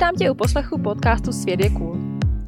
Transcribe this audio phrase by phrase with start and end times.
[0.00, 1.96] Vítám tě u poslechu podcastu Svět je cool.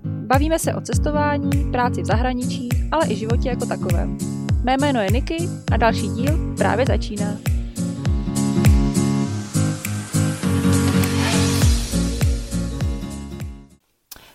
[0.05, 4.19] Bavíme se o cestování, práci v zahraničí, ale i životě jako takovém.
[4.65, 5.37] Mé jméno je Niky
[5.73, 7.27] a další díl právě začíná.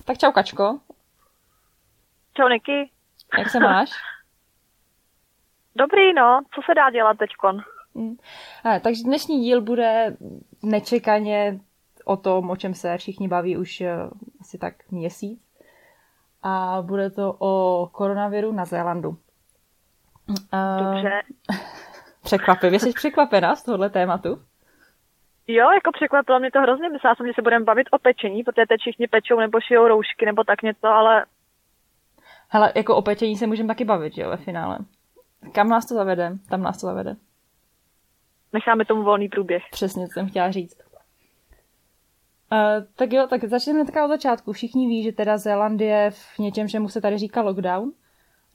[0.06, 0.80] Tak čau Kačko.
[2.38, 2.90] Čau Niky.
[3.38, 3.90] Jak se máš?
[5.76, 6.42] Dobrý, no.
[6.56, 7.62] Co se dá dělat teďkon?
[7.96, 8.18] Hmm.
[8.82, 10.18] takže dnešní díl bude
[10.64, 11.60] nečekaně
[12.08, 13.88] o tom, o čem se všichni baví už uh,
[14.42, 15.42] asi tak měsíc.
[16.44, 19.10] A bude to o koronaviru na Zélandu.
[19.10, 20.36] Uh,
[20.80, 21.22] Dobře.
[22.24, 22.80] Překvapivě.
[22.80, 24.42] Jsi překvapená z tohohle tématu?
[25.48, 26.90] Jo, jako překvapilo mě to hrozně.
[26.90, 30.26] Myslela jsem, že se budeme bavit o pečení, protože teď všichni pečou nebo šijou roušky
[30.26, 31.26] nebo tak něco, ale...
[32.50, 34.78] Hele, jako o pečení se můžeme taky bavit, jo, ve finále.
[35.54, 36.32] Kam nás to zavede?
[36.50, 37.16] Tam nás to zavede.
[38.54, 39.64] Necháme tomu volný průběh.
[39.72, 40.87] Přesně, co jsem chtěla říct.
[42.52, 44.54] Uh, tak jo, tak začneme hned od začátku.
[44.54, 47.92] Všichni ví, že teda Zéland je v něčem, čemu se tady říká lockdown,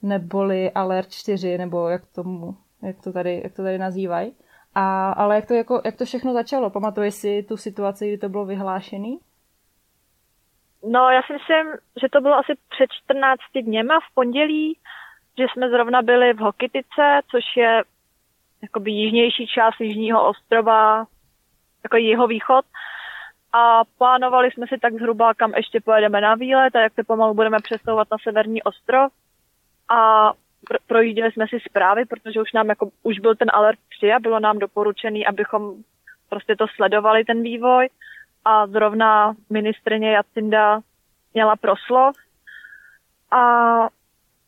[0.01, 4.35] neboli alert 4, nebo jak, tomu, jak, to, tady, jak to tady nazývají.
[4.75, 6.69] A, ale jak to, jako, jak to všechno začalo?
[6.69, 9.19] Pamatuješ si tu situaci, kdy to bylo vyhlášený?
[10.83, 11.67] No, já si myslím,
[12.01, 14.77] že to bylo asi před 14 dněma v pondělí,
[15.37, 17.83] že jsme zrovna byli v Hokitice, což je
[18.61, 21.05] jakoby jižnější část jižního ostrova,
[21.83, 22.65] jako jeho východ
[23.53, 27.33] a plánovali jsme si tak zhruba, kam ještě pojedeme na výlet a jak se pomalu
[27.33, 29.11] budeme přesouvat na severní ostrov.
[29.89, 30.31] A
[30.87, 34.39] projížděli jsme si zprávy, protože už nám jako, už byl ten alert 3 a bylo
[34.39, 35.73] nám doporučený, abychom
[36.29, 37.89] prostě to sledovali, ten vývoj.
[38.45, 40.79] A zrovna ministrině Jacinda
[41.33, 42.15] měla proslov
[43.31, 43.41] a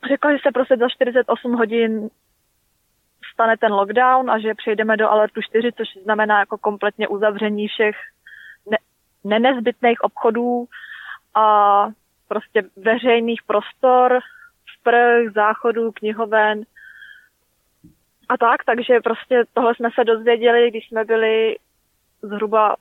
[0.08, 2.10] řekla, že se prostě za 48 hodin
[3.34, 7.96] stane ten lockdown a že přejdeme do alertu 4, což znamená jako kompletně uzavření všech
[9.26, 10.66] nenezbytných obchodů
[11.36, 11.88] a
[12.28, 14.20] prostě veřejných prostor,
[14.80, 16.64] sprch, záchodů, knihoven
[18.30, 21.56] a tak, takže prostě tohle jsme se dozvěděli, když jsme byli
[22.22, 22.76] zhruba,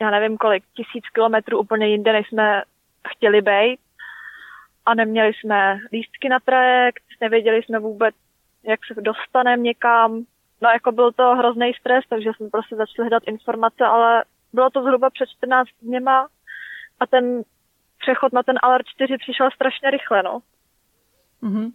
[0.00, 2.62] já nevím kolik, tisíc kilometrů úplně jinde, než jsme
[3.08, 3.80] chtěli být
[4.86, 8.14] a neměli jsme lístky na trajekt, nevěděli jsme vůbec,
[8.62, 10.24] jak se dostaneme někam.
[10.60, 14.82] No jako byl to hrozný stres, takže jsme prostě začali hledat informace, ale bylo to
[14.82, 16.28] zhruba před 14 dněma
[17.00, 17.42] a ten
[17.98, 20.40] přechod na ten Alert 4 přišel strašně rychle, no.
[21.42, 21.72] Mm-hmm.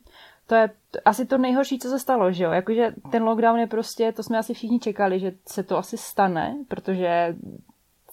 [0.47, 0.69] To je
[1.05, 2.51] asi to nejhorší, co se stalo, že jo?
[2.51, 6.55] Jakože ten lockdown je prostě, to jsme asi všichni čekali, že se to asi stane,
[6.67, 7.35] protože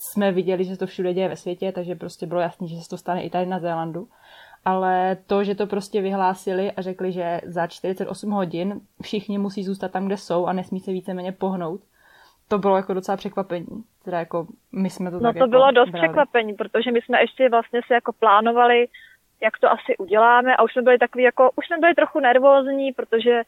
[0.00, 2.88] jsme viděli, že se to všude děje ve světě, takže prostě bylo jasné, že se
[2.88, 4.09] to stane i tady na Zélandu.
[4.65, 9.93] Ale to, že to prostě vyhlásili a řekli, že za 48 hodin všichni musí zůstat
[9.93, 11.81] tam, kde jsou a nesmí se víceméně pohnout,
[12.50, 13.84] to bylo jako docela překvapení.
[14.05, 16.09] Teda jako my jsme to No tak to jako bylo dost brali.
[16.09, 18.88] překvapení, protože my jsme ještě vlastně si jako plánovali,
[19.43, 22.93] jak to asi uděláme a už jsme byli takový jako, už jsme byli trochu nervózní,
[22.93, 23.43] protože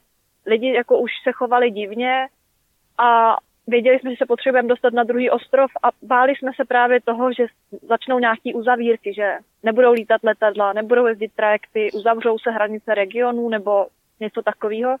[0.45, 2.27] lidi jako už se chovali divně
[2.97, 3.35] a
[3.67, 7.33] věděli jsme, že se potřebujeme dostat na druhý ostrov a báli jsme se právě toho,
[7.33, 7.45] že
[7.81, 13.87] začnou nějaký uzavírky, že nebudou lítat letadla, nebudou jezdit trajekty, uzavřou se hranice regionů nebo
[14.19, 14.95] něco takového.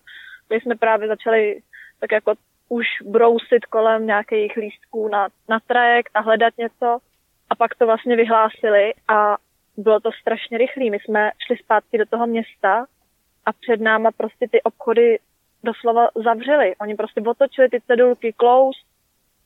[0.49, 1.61] My jsme právě začali
[1.99, 2.33] tak jako
[2.69, 6.97] už brousit kolem nějakých lístků na, na trajekt a hledat něco.
[7.49, 9.37] A pak to vlastně vyhlásili a
[9.77, 10.89] bylo to strašně rychlé.
[10.89, 12.85] My jsme šli zpátky do toho města
[13.45, 15.19] a před náma prostě ty obchody
[15.63, 16.75] doslova zavřeli.
[16.81, 18.79] Oni prostě otočili ty cedulky close,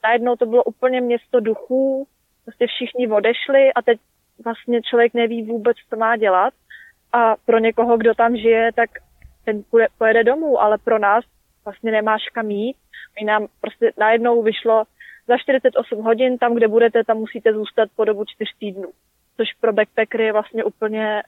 [0.04, 2.08] najednou to bylo úplně město duchů,
[2.46, 4.00] prostě všichni odešli a teď
[4.44, 6.54] vlastně člověk neví vůbec, co má dělat.
[7.14, 8.90] A pro někoho, kdo tam žije, tak
[9.46, 9.64] ten
[9.98, 11.26] pojede domů, ale pro nás
[11.66, 12.78] vlastně nemáš kam jít
[13.20, 14.84] my nám prostě najednou vyšlo
[15.28, 18.92] za 48 hodin, tam, kde budete, tam musíte zůstat po dobu čtyř týdnů.
[19.38, 21.24] Což pro backpackery je vlastně úplně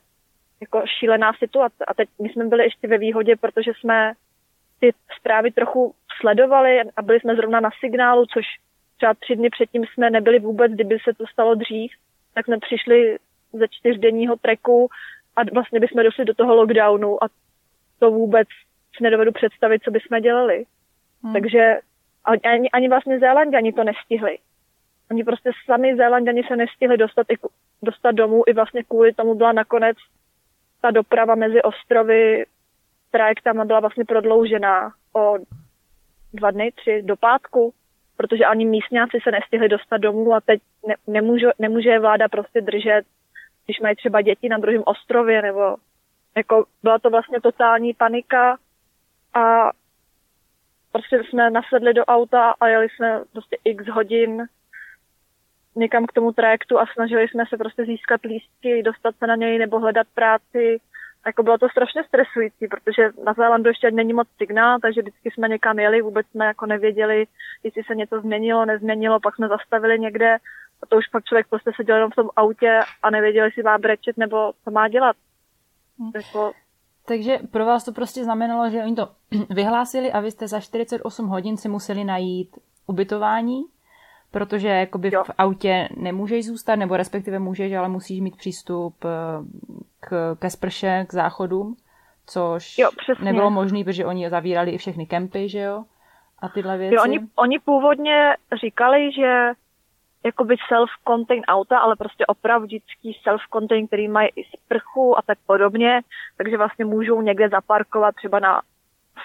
[0.60, 1.84] jako šílená situace.
[1.84, 4.12] A teď my jsme byli ještě ve výhodě, protože jsme
[4.80, 8.44] ty zprávy trochu sledovali a byli jsme zrovna na signálu, což
[8.96, 11.92] třeba tři dny předtím jsme nebyli vůbec, kdyby se to stalo dřív,
[12.34, 13.16] tak jsme přišli
[13.52, 14.88] ze čtyřdenního treku
[15.36, 17.28] a vlastně bychom došli do toho lockdownu a
[17.98, 18.48] to vůbec
[18.96, 20.64] si nedovedu představit, co bychom dělali.
[21.22, 21.32] Hmm.
[21.32, 21.78] Takže
[22.24, 24.38] ani, ani vlastně Zélanděni to nestihli.
[25.10, 27.34] Oni prostě sami Zélanděni se nestihli dostat, i,
[27.82, 29.96] dostat domů i vlastně kvůli tomu byla nakonec
[30.80, 32.44] ta doprava mezi ostrovy
[33.10, 35.38] trajektama byla vlastně prodloužená o
[36.32, 37.74] dva dny, tři do pátku,
[38.16, 43.02] protože ani místňáci se nestihli dostat domů a teď ne, nemůže, nemůže vláda prostě držet,
[43.64, 45.76] když mají třeba děti na druhém ostrově, nebo
[46.36, 48.58] jako byla to vlastně totální panika
[49.34, 49.70] a
[50.92, 54.46] prostě jsme nasedli do auta a jeli jsme prostě x hodin
[55.76, 59.58] někam k tomu trajektu a snažili jsme se prostě získat lístky, dostat se na něj
[59.58, 60.80] nebo hledat práci.
[61.26, 65.48] Jako bylo to strašně stresující, protože na Zélandu ještě není moc signál, takže vždycky jsme
[65.48, 67.26] někam jeli, vůbec jsme jako nevěděli,
[67.62, 70.36] jestli se něco změnilo, nezměnilo, pak jsme zastavili někde
[70.82, 73.78] a to už pak člověk prostě seděl jenom v tom autě a nevěděl, jestli má
[73.78, 75.16] brečet nebo co má dělat.
[75.98, 76.10] Hmm.
[76.14, 76.52] Jako...
[77.06, 79.08] Takže pro vás to prostě znamenalo, že oni to
[79.50, 83.62] vyhlásili a vy jste za 48 hodin si museli najít ubytování,
[84.30, 85.24] protože jakoby jo.
[85.24, 89.08] v autě nemůžeš zůstat, nebo respektive můžeš, ale musíš mít přístup eh,
[90.00, 91.76] k, ke sprše, k záchodům,
[92.26, 92.90] což jo,
[93.22, 95.84] nebylo možné, protože oni zavírali i všechny kempy, že jo?
[96.38, 96.94] A tyhle věci.
[96.94, 99.52] Jo, oni, oni původně říkali, že
[100.24, 106.00] jakoby self-contained auta, ale prostě opravdický self-contained, který mají i sprchu a tak podobně,
[106.36, 108.62] takže vlastně můžou někde zaparkovat třeba na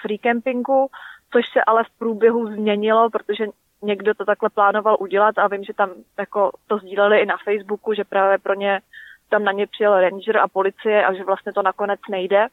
[0.02, 0.88] free campingu,
[1.32, 3.46] což se ale v průběhu změnilo, protože
[3.82, 7.94] někdo to takhle plánoval udělat a vím, že tam jako to sdíleli i na Facebooku,
[7.94, 8.80] že právě pro ně
[9.28, 12.46] tam na ně přijel ranger a policie a že vlastně to nakonec nejde.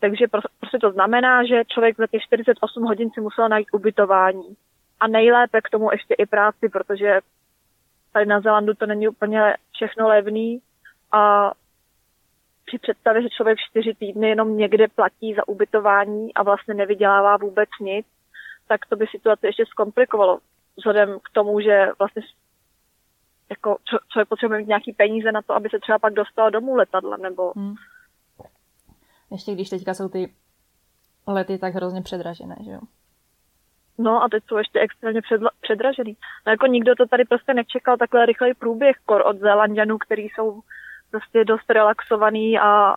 [0.00, 0.26] Takže
[0.60, 4.56] prostě to znamená, že člověk za těch 48 hodin si musel najít ubytování.
[5.00, 7.20] A nejlépe k tomu ještě i práci, protože
[8.16, 10.60] tady na Zelandu to není úplně všechno levný
[11.12, 11.52] a
[12.64, 17.68] při představě, že člověk čtyři týdny jenom někde platí za ubytování a vlastně nevydělává vůbec
[17.80, 18.06] nic,
[18.68, 20.38] tak to by situaci ještě zkomplikovalo.
[20.76, 22.22] Vzhledem k tomu, že vlastně
[23.50, 23.76] jako
[24.12, 27.52] člověk potřebuje mít nějaký peníze na to, aby se třeba pak dostal domů letadlem, nebo...
[27.56, 27.74] Hmm.
[29.30, 30.34] Ještě když teďka jsou ty
[31.26, 32.80] lety tak hrozně předražené, že jo?
[33.98, 35.20] No a teď jsou ještě extrémně
[35.60, 36.16] předražený.
[36.46, 40.60] No jako nikdo to tady prostě nečekal takhle rychlej průběh kor od Zélandianů, který jsou
[41.10, 42.94] prostě dost relaxovaný a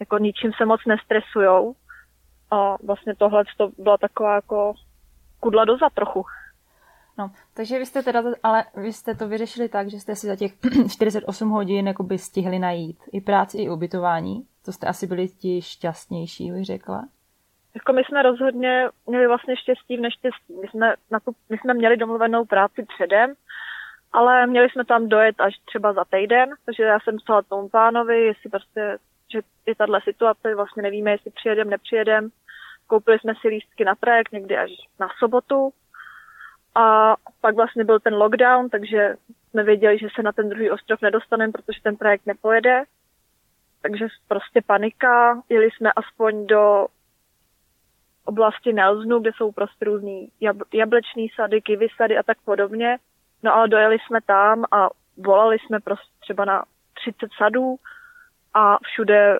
[0.00, 1.74] jako ničím se moc nestresujou.
[2.50, 4.74] A vlastně tohle to byla taková jako
[5.40, 6.24] kudla doza trochu.
[7.18, 10.36] No, takže vy jste teda, ale vy jste to vyřešili tak, že jste si za
[10.36, 10.52] těch
[10.88, 14.46] 48 hodin jakoby stihli najít i práci, i ubytování.
[14.64, 17.04] To jste asi byli ti šťastnější, bych řekla.
[17.74, 20.54] Jako my jsme rozhodně měli vlastně štěstí v neštěstí.
[20.60, 23.34] My jsme, na tu, my jsme měli domluvenou práci předem,
[24.12, 28.24] ale měli jsme tam dojet až třeba za týden, takže já jsem psala tomu pánovi,
[28.24, 28.98] jestli prostě,
[29.32, 32.28] že je tahle situace, vlastně nevíme, jestli přijedem, nepřijedem.
[32.86, 34.70] Koupili jsme si lístky na trajekt někdy až
[35.00, 35.72] na sobotu
[36.74, 39.16] a pak vlastně byl ten lockdown, takže
[39.50, 42.84] jsme věděli, že se na ten druhý ostrov nedostaneme, protože ten trajekt nepojede.
[43.82, 46.86] Takže prostě panika, jeli jsme aspoň do
[48.28, 52.98] oblasti Nelsnu, kde jsou prostě různý jab- jablečný sady, kivy sady a tak podobně.
[53.42, 56.64] No ale dojeli jsme tam a volali jsme prostě třeba na
[56.94, 57.76] 30 sadů
[58.54, 59.38] a všude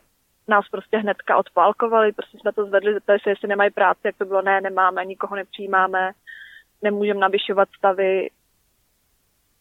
[0.49, 4.25] nás prostě hnedka odpálkovali, prostě jsme to zvedli, zeptali se, jestli nemají práci, jak to
[4.25, 6.13] bylo, ne, nemáme, nikoho nepřijímáme,
[6.83, 8.31] nemůžeme navyšovat stavy,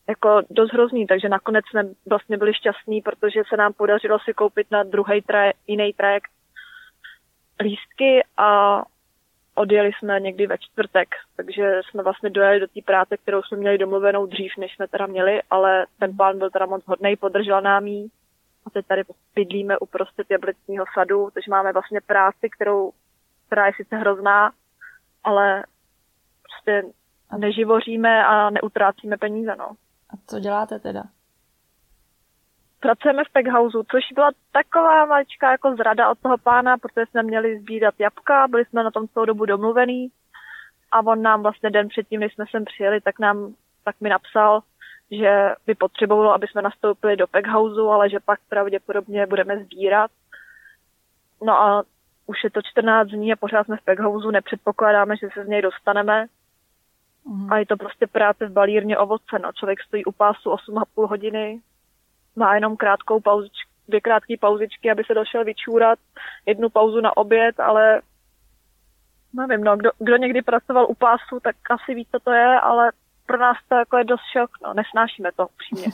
[0.10, 4.72] jako dost hrozný, takže nakonec jsme vlastně byli šťastní, protože se nám podařilo si koupit
[4.72, 6.32] na druhý traje, jiný trajekt
[7.60, 8.82] lístky a
[9.58, 13.78] odjeli jsme někdy ve čtvrtek, takže jsme vlastně dojeli do té práce, kterou jsme měli
[13.78, 17.88] domluvenou dřív, než jsme teda měli, ale ten plán byl teda moc hodný, podržel nám
[17.88, 18.12] jí.
[18.66, 19.04] A teď tady
[19.36, 22.92] bydlíme uprostřed jablecního sadu, takže máme vlastně práci, kterou,
[23.48, 24.52] která je sice hrozná,
[25.24, 25.64] ale
[26.44, 26.84] prostě
[27.38, 29.70] neživoříme a neutrácíme peníze, no.
[30.10, 31.04] A co děláte teda?
[32.80, 37.60] Pracujeme v Peghouse, což byla taková maličká jako zrada od toho pána, protože jsme měli
[37.60, 40.08] sbírat jabka, byli jsme na tom celou dobu domluvený
[40.92, 43.54] a on nám vlastně den předtím, než jsme sem přijeli, tak nám
[43.84, 44.62] tak mi napsal,
[45.12, 50.12] že by potřebovalo, aby jsme nastoupili do Peghouse, ale že pak pravděpodobně budeme sbírat.
[51.42, 51.84] No a
[52.26, 55.62] už je to 14 dní a pořád jsme v Peghouse, nepředpokládáme, že se z něj
[55.62, 56.26] dostaneme.
[57.26, 57.54] Mm.
[57.54, 59.52] A je to prostě práce v balírně ovoce, no.
[59.54, 61.60] Člověk stojí u pásu 8,5 hodiny,
[62.38, 66.00] má jenom krátkou pauzičku, dvě krátké pauzičky, aby se došel vyčůrat,
[66.46, 68.02] jednu pauzu na oběd, ale
[69.34, 72.92] nevím, no, kdo, kdo někdy pracoval u pásu, tak asi ví, co to je, ale
[73.26, 75.88] pro nás to jako je dost šok, no, nesnášíme to, upřímně.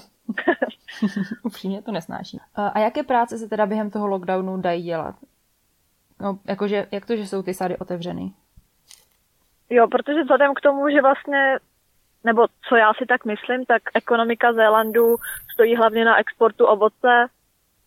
[1.43, 2.39] upřímně to nesnáší.
[2.55, 5.15] A jaké práce se teda během toho lockdownu dají dělat?
[6.19, 8.33] No, jakože, jak to, že jsou ty sady otevřeny?
[9.69, 11.57] Jo, protože vzhledem k tomu, že vlastně
[12.24, 15.15] nebo co já si tak myslím, tak ekonomika Zélandu
[15.53, 17.27] stojí hlavně na exportu ovoce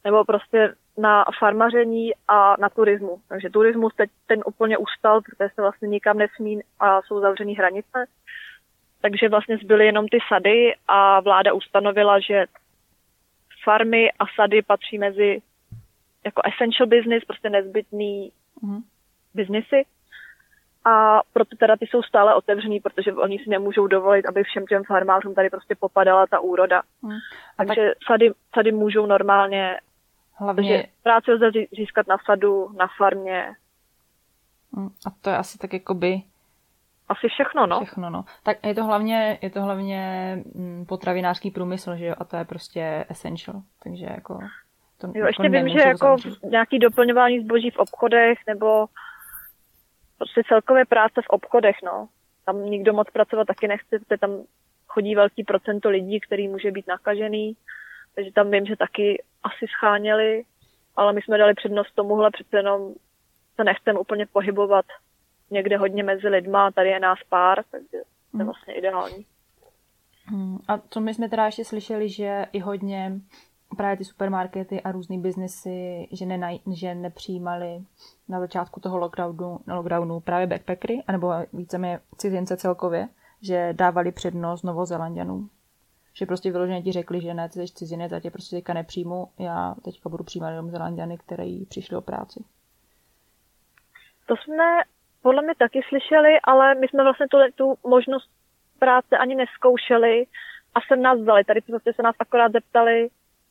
[0.05, 3.21] nebo prostě na farmaření a na turismu.
[3.29, 8.07] Takže turismus teď ten úplně ustal, protože se vlastně nikam nesmí a jsou zavřený hranice.
[9.01, 12.47] Takže vlastně zbyly jenom ty sady a vláda ustanovila, že
[13.65, 15.43] farmy a sady patří mezi
[16.25, 18.81] jako essential business, prostě nezbytný mm.
[19.35, 19.85] biznesy.
[20.87, 24.85] A proto teda ty jsou stále otevřený, protože oni si nemůžou dovolit, aby všem těm
[24.85, 26.83] farmářům tady prostě popadala ta úroda.
[27.03, 27.19] Hmm.
[27.57, 27.95] Takže tak...
[28.07, 29.77] sady, sady můžou normálně,
[30.35, 30.69] Hlavně...
[30.69, 33.55] takže práci lze získat na sadu, na farmě.
[34.73, 34.89] Hmm.
[35.07, 36.23] A to je asi tak jakoby
[37.09, 37.81] asi všechno, no.
[37.81, 38.25] Všechno, no.
[38.43, 42.45] Tak je to hlavně, je to hlavně mm, potravinářský průmysl, že jo, a to je
[42.45, 44.39] prostě essential, takže jako...
[45.01, 46.17] To jo, jako ještě vím, že jako
[46.51, 48.87] nějaký doplňování zboží v obchodech, nebo
[50.19, 52.09] prostě celkové práce v obchodech, no.
[52.45, 54.43] Tam nikdo moc pracovat taky nechce, protože tam
[54.87, 57.57] chodí velký procento lidí, který může být nakažený,
[58.15, 60.45] takže tam vím, že taky asi scháněli,
[60.97, 62.95] ale my jsme dali přednost tomuhle, přece jenom
[63.57, 64.85] se nechceme úplně pohybovat
[65.51, 68.05] někde hodně mezi lidma, tady je nás pár, takže to je
[68.35, 68.45] hmm.
[68.47, 69.27] vlastně ideální.
[70.25, 70.59] Hmm.
[70.69, 73.13] A co my jsme teda ještě slyšeli, že i hodně
[73.77, 77.85] právě ty supermarkety a různý biznesy, že, nenaj, že nepřijímali
[78.29, 83.09] na začátku toho lockdownu, lockdownu právě backpackery, anebo víceméně cizince celkově,
[83.43, 85.51] že dávali přednost novozelanděnům.
[86.15, 89.29] Že prostě vyloženě ti řekli, že ne, ty jsi cizinec, já tě prostě teďka nepřijmu,
[89.39, 92.45] já teďka budu přijímat jenom zelanděny, které přišli o práci.
[94.27, 94.65] To jsme
[95.23, 98.31] podle mě taky slyšeli, ale my jsme vlastně tu, tu možnost
[98.79, 100.27] práce ani neskoušeli
[100.75, 101.45] a sem nás vzali.
[101.45, 103.09] Tady prostě se nás akorát zeptali,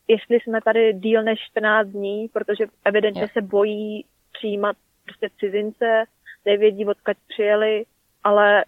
[0.07, 3.33] jestli jsme tady díl než 14 dní, protože evidentně yeah.
[3.33, 6.03] se bojí přijímat prostě cizince,
[6.45, 7.85] nevědí, odkud přijeli,
[8.24, 8.65] ale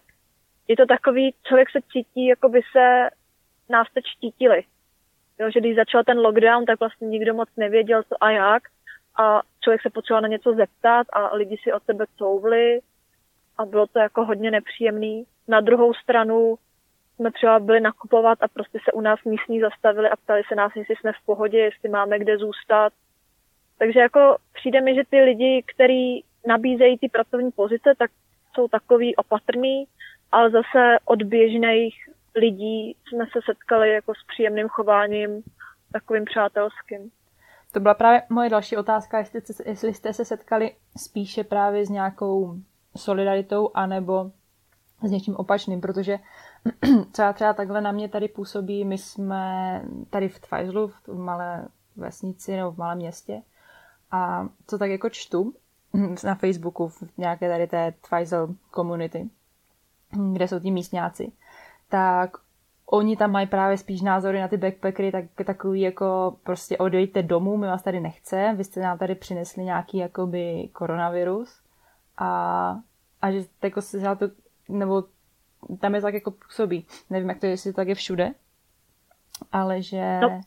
[0.68, 3.10] je to takový, člověk se cítí, jako by se
[3.68, 4.62] nás teď štítili.
[5.38, 8.62] Jo, že když začal ten lockdown, tak vlastně nikdo moc nevěděl, co a jak.
[9.18, 12.80] A člověk se potřeboval na něco zeptat a lidi si od sebe couvli
[13.58, 15.24] a bylo to jako hodně nepříjemný.
[15.48, 16.58] Na druhou stranu
[17.18, 20.72] jsme třeba byli nakupovat a prostě se u nás místní zastavili a ptali se nás,
[20.76, 22.92] jestli jsme v pohodě, jestli máme kde zůstat.
[23.78, 28.10] Takže jako přijde mi, že ty lidi, kteří nabízejí ty pracovní pozice, tak
[28.54, 29.84] jsou takový opatrný,
[30.32, 31.94] ale zase od běžných
[32.34, 35.42] lidí jsme se setkali jako s příjemným chováním,
[35.92, 37.10] takovým přátelským.
[37.72, 42.54] To byla právě moje další otázka, jestli, jestli jste se setkali spíše právě s nějakou
[42.96, 44.30] solidaritou anebo
[45.02, 46.18] s něčím opačným, protože
[47.12, 52.56] třeba třeba takhle na mě tady působí, my jsme tady v Tfajzlu, v malé vesnici
[52.56, 53.42] nebo v malém městě.
[54.10, 55.54] A co tak jako čtu
[56.24, 59.28] na Facebooku, v nějaké tady té Tfajzel community,
[60.32, 61.32] kde jsou ti místňáci,
[61.88, 62.30] tak
[62.90, 67.56] oni tam mají právě spíš názory na ty backpackery, tak, takový jako prostě odejďte domů,
[67.56, 71.60] my vás tady nechce, vy jste nám tady přinesli nějaký jakoby koronavirus.
[72.18, 72.78] A,
[73.22, 74.28] a že jako se to,
[74.68, 75.04] nebo
[75.80, 76.86] tam je tak jako působí.
[77.10, 78.30] Nevím, jak to je, jestli to tak je všude,
[79.52, 80.40] ale že, no.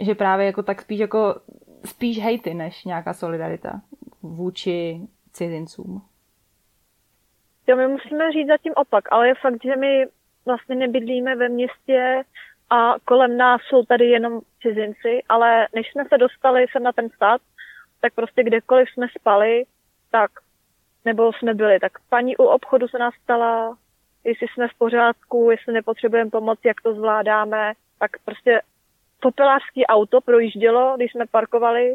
[0.00, 1.40] že právě jako tak spíš jako
[1.84, 3.80] spíš hejty, než nějaká solidarita
[4.22, 5.00] vůči
[5.32, 6.02] cizincům.
[7.66, 10.06] Jo, my musíme říct zatím opak, ale je fakt, že my
[10.46, 12.22] vlastně nebydlíme ve městě
[12.70, 17.10] a kolem nás jsou tady jenom cizinci, ale než jsme se dostali sem na ten
[17.10, 17.40] stát,
[18.00, 19.64] tak prostě kdekoliv jsme spali,
[20.10, 20.30] tak
[21.04, 23.76] nebo jsme byli, tak paní u obchodu se nás ptala,
[24.24, 28.60] jestli jsme v pořádku, jestli nepotřebujeme pomoc, jak to zvládáme, tak prostě
[29.20, 31.94] popelářský auto projíždělo, když jsme parkovali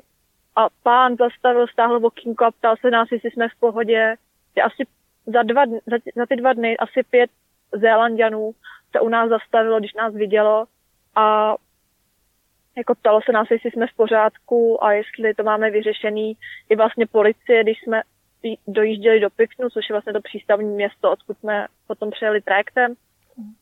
[0.56, 4.16] a pán zastavil, stáhl okýnko a ptal se nás, jestli jsme v pohodě.
[4.56, 4.84] Je asi
[5.26, 7.32] za, dva, za, za ty dva dny asi pět
[7.72, 8.52] Zélandianů
[8.92, 10.66] se u nás zastavilo, když nás vidělo
[11.16, 11.56] a
[12.78, 16.34] jako ptalo se nás, jestli jsme v pořádku a jestli to máme vyřešený.
[16.70, 18.02] I vlastně policie, když jsme
[18.68, 22.94] dojížděli do Pixnu, což je vlastně to přístavní město, odkud jsme potom přijeli trajektem,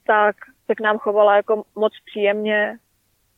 [0.06, 2.78] tak se k nám chovala jako moc příjemně.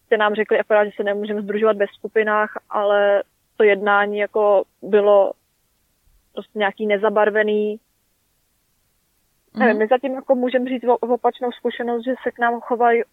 [0.05, 3.24] Jste nám řekli akorát, že se nemůžeme združovat ve skupinách, ale
[3.58, 5.34] to jednání jako bylo
[6.34, 7.79] prostě nějaký nezabarvený.
[9.53, 9.60] Mm.
[9.60, 13.03] Nevím, my zatím jako můžeme říct opačnou zkušenost, že se k nám chovají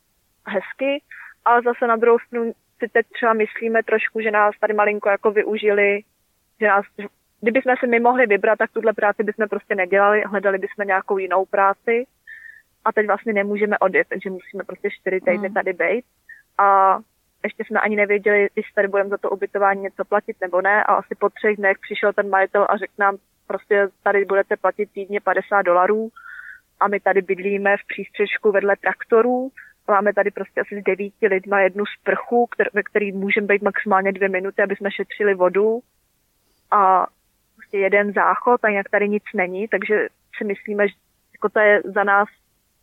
[0.46, 1.02] hezky,
[1.44, 5.30] ale zase na druhou stranu si teď třeba myslíme trošku, že nás tady malinko jako
[5.30, 6.00] využili,
[6.60, 6.84] že nás
[7.40, 11.44] kdybychom si my mohli vybrat, tak tuhle práci bychom prostě nedělali, hledali bychom nějakou jinou
[11.44, 12.06] práci
[12.84, 15.54] a teď vlastně nemůžeme odjet, takže musíme prostě čtyři týdny mm.
[15.54, 16.04] tady být
[16.58, 16.98] a
[17.44, 20.94] ještě jsme ani nevěděli, jestli tady budeme za to ubytování něco platit nebo ne a
[20.94, 23.16] asi po třech dnech přišel ten majitel a řekl nám,
[23.46, 26.08] prostě tady budete platit týdně 50 dolarů
[26.80, 29.50] a my tady bydlíme v přístřežku vedle traktorů.
[29.88, 34.12] Máme tady prostě asi s devíti lidma jednu sprchu, kter- ve který můžeme být maximálně
[34.12, 35.80] dvě minuty, aby jsme šetřili vodu.
[36.70, 37.06] A
[37.66, 40.08] prostě jeden záchod a jinak tady nic není, takže
[40.38, 40.94] si myslíme, že
[41.32, 42.28] jako to je za nás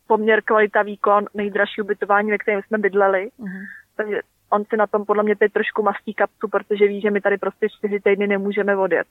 [0.06, 3.30] poměr kvalita výkon nejdražší ubytování, ve kterém jsme bydleli.
[3.40, 3.64] Mm-hmm.
[3.96, 7.20] Takže on si na tom podle mě teď trošku mastí kapsu, protože ví, že my
[7.20, 9.06] tady prostě čtyři týdny nemůžeme odjet.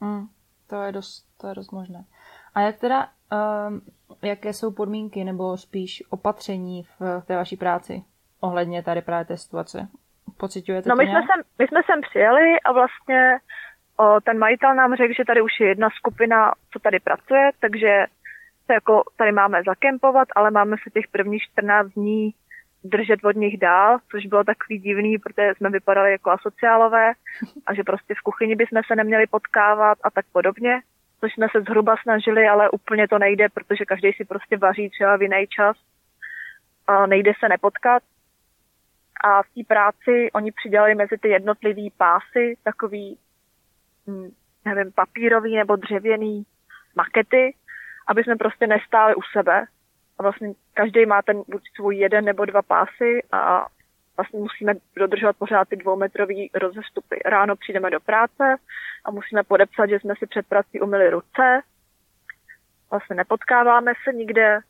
[0.00, 0.26] Mm,
[0.70, 2.04] to je dost, to je dost možné.
[2.54, 3.08] A jak teda,
[3.68, 3.80] um,
[4.22, 8.02] jaké jsou podmínky nebo spíš opatření v, v té vaší práci
[8.40, 9.88] ohledně tady právě té situace?
[10.36, 13.38] Pocitujete no, my jsme, sem, my jsme sem přijeli a vlastně
[13.96, 18.06] o, ten majitel nám řekl, že tady už je jedna skupina, co tady pracuje, takže
[18.66, 22.34] se jako tady máme zakempovat, ale máme se těch prvních 14 dní
[22.84, 27.12] držet od nich dál, což bylo takový divný, protože jsme vypadali jako asociálové
[27.66, 30.80] a že prostě v kuchyni bychom se neměli potkávat a tak podobně,
[31.20, 35.16] což jsme se zhruba snažili, ale úplně to nejde, protože každý si prostě vaří třeba
[35.16, 35.76] v jiný čas
[36.86, 38.02] a nejde se nepotkat.
[39.24, 43.18] A v té práci oni přidělali mezi ty jednotlivý pásy takový,
[44.64, 46.46] nevím, papírový nebo dřevěný
[46.96, 47.54] makety,
[48.06, 49.66] aby jsme prostě nestáli u sebe,
[50.18, 53.66] a vlastně každý má ten buď svůj jeden nebo dva pásy a
[54.16, 57.16] vlastně musíme dodržovat pořád ty dvoumetrový rozestupy.
[57.24, 58.56] Ráno přijdeme do práce
[59.04, 61.62] a musíme podepsat, že jsme si před prací umyli ruce.
[62.90, 64.60] Vlastně nepotkáváme se nikde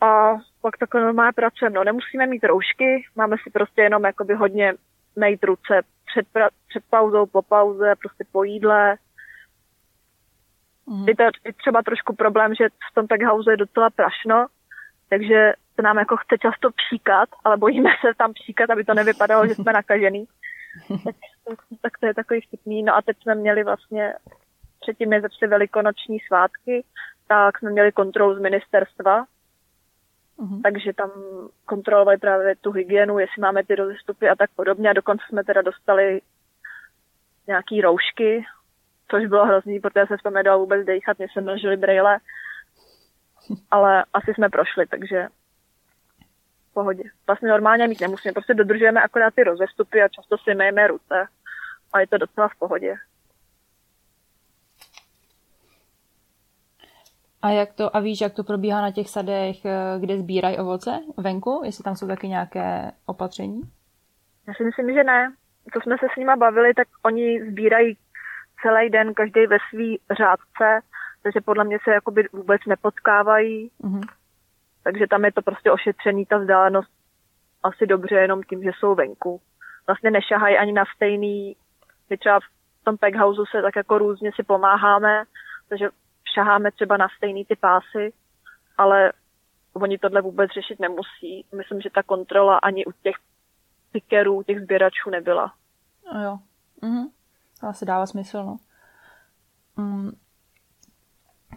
[0.00, 1.74] a pak takhle normálně pracujeme.
[1.74, 4.74] No, nemusíme mít roušky, máme si prostě jenom jakoby hodně
[5.16, 5.82] mít ruce
[6.14, 8.96] před, pra- před pauzou, po pauze, prostě po jídle.
[10.86, 11.08] Mm.
[11.08, 14.46] Je to je třeba trošku problém, že v tom house je docela prašno,
[15.08, 19.46] takže se nám jako chce často příkat, ale bojíme se tam příkat, aby to nevypadalo,
[19.46, 20.24] že jsme nakažený.
[21.04, 21.14] tak,
[21.82, 22.82] tak to je takový vtipný.
[22.82, 24.14] No a teď jsme měli vlastně,
[24.80, 26.84] předtím je začaly velikonoční svátky,
[27.28, 29.24] tak jsme měli kontrolu z ministerstva,
[30.38, 31.10] mm Takže tam
[31.64, 34.90] kontrolovali právě tu hygienu, jestli máme ty rozestupy a tak podobně.
[34.90, 36.20] A dokonce jsme teda dostali
[37.46, 38.44] nějaký roušky,
[39.10, 42.18] což bylo hrozný, protože se to nedalo vůbec dejchat, mě se mlžili brejle
[43.70, 45.28] ale asi jsme prošli, takže
[46.70, 47.02] v pohodě.
[47.26, 51.26] Vlastně normálně mít nemusíme, prostě dodržujeme akorát ty rozestupy a často si myjeme ruce
[51.92, 52.94] a je to docela v pohodě.
[57.44, 61.00] A jak to, a víš, jak to probíhá na těch sadech, eh, kde sbírají ovoce
[61.16, 61.62] venku?
[61.64, 63.60] Jestli tam jsou taky nějaké opatření?
[64.46, 65.32] Já si myslím, že ne.
[65.72, 67.96] To jsme se s nima bavili, tak oni sbírají
[68.62, 70.82] celý den, každý ve svý řádce
[71.24, 73.70] takže podle mě se jakoby vůbec nepotkávají.
[73.84, 74.08] Mm-hmm.
[74.84, 76.90] Takže tam je to prostě ošetřený, ta vzdálenost
[77.62, 79.40] asi dobře jenom tím, že jsou venku.
[79.86, 81.56] Vlastně nešahají ani na stejný,
[82.10, 85.24] my třeba v tom packhouse se tak jako různě si pomáháme,
[85.68, 85.88] takže
[86.34, 88.12] šaháme třeba na stejný ty pásy,
[88.78, 89.12] ale
[89.72, 91.46] oni tohle vůbec řešit nemusí.
[91.56, 93.16] Myslím, že ta kontrola ani u těch
[93.92, 95.54] pickerů, těch sběračů nebyla.
[96.14, 96.38] No jo.
[96.82, 97.08] Mhm.
[97.60, 98.56] To asi dává smysl, no.
[99.76, 100.10] Mm,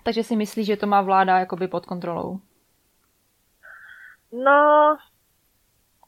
[0.03, 2.39] takže si myslíš, že to má vláda jakoby pod kontrolou?
[4.31, 4.97] No,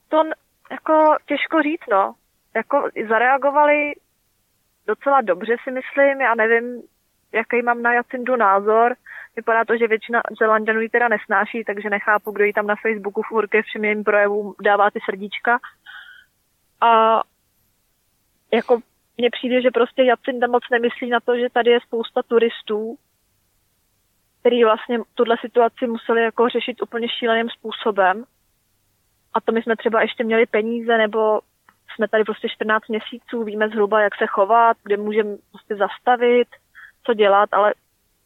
[0.10, 0.24] to
[0.72, 2.16] jako těžko říct, no.
[2.56, 3.94] Jako zareagovali
[4.88, 6.22] docela dobře, si myslím.
[6.22, 6.84] Já nevím,
[7.32, 8.96] jaký mám na Jacindu názor.
[9.36, 13.22] Vypadá to, že většina Zelandanů ji teda nesnáší, takže nechápu, kdo jí tam na Facebooku
[13.22, 15.60] v urke všem jejím projevům dává ty srdíčka.
[16.82, 17.22] A
[18.54, 18.80] jako
[19.18, 22.98] mně přijde, že prostě Jacinda moc nemyslí na to, že tady je spousta turistů
[24.40, 28.24] který vlastně tuhle situaci museli jako řešit úplně šíleným způsobem.
[29.34, 31.42] A to my jsme třeba ještě měli peníze, nebo
[31.96, 36.48] jsme tady prostě 14 měsíců, víme zhruba, jak se chovat, kde můžeme prostě zastavit,
[37.04, 37.74] co dělat, ale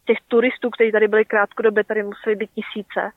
[0.05, 3.11] těch turistů, kteří tady byli krátkodobě, tady museli být tisíce.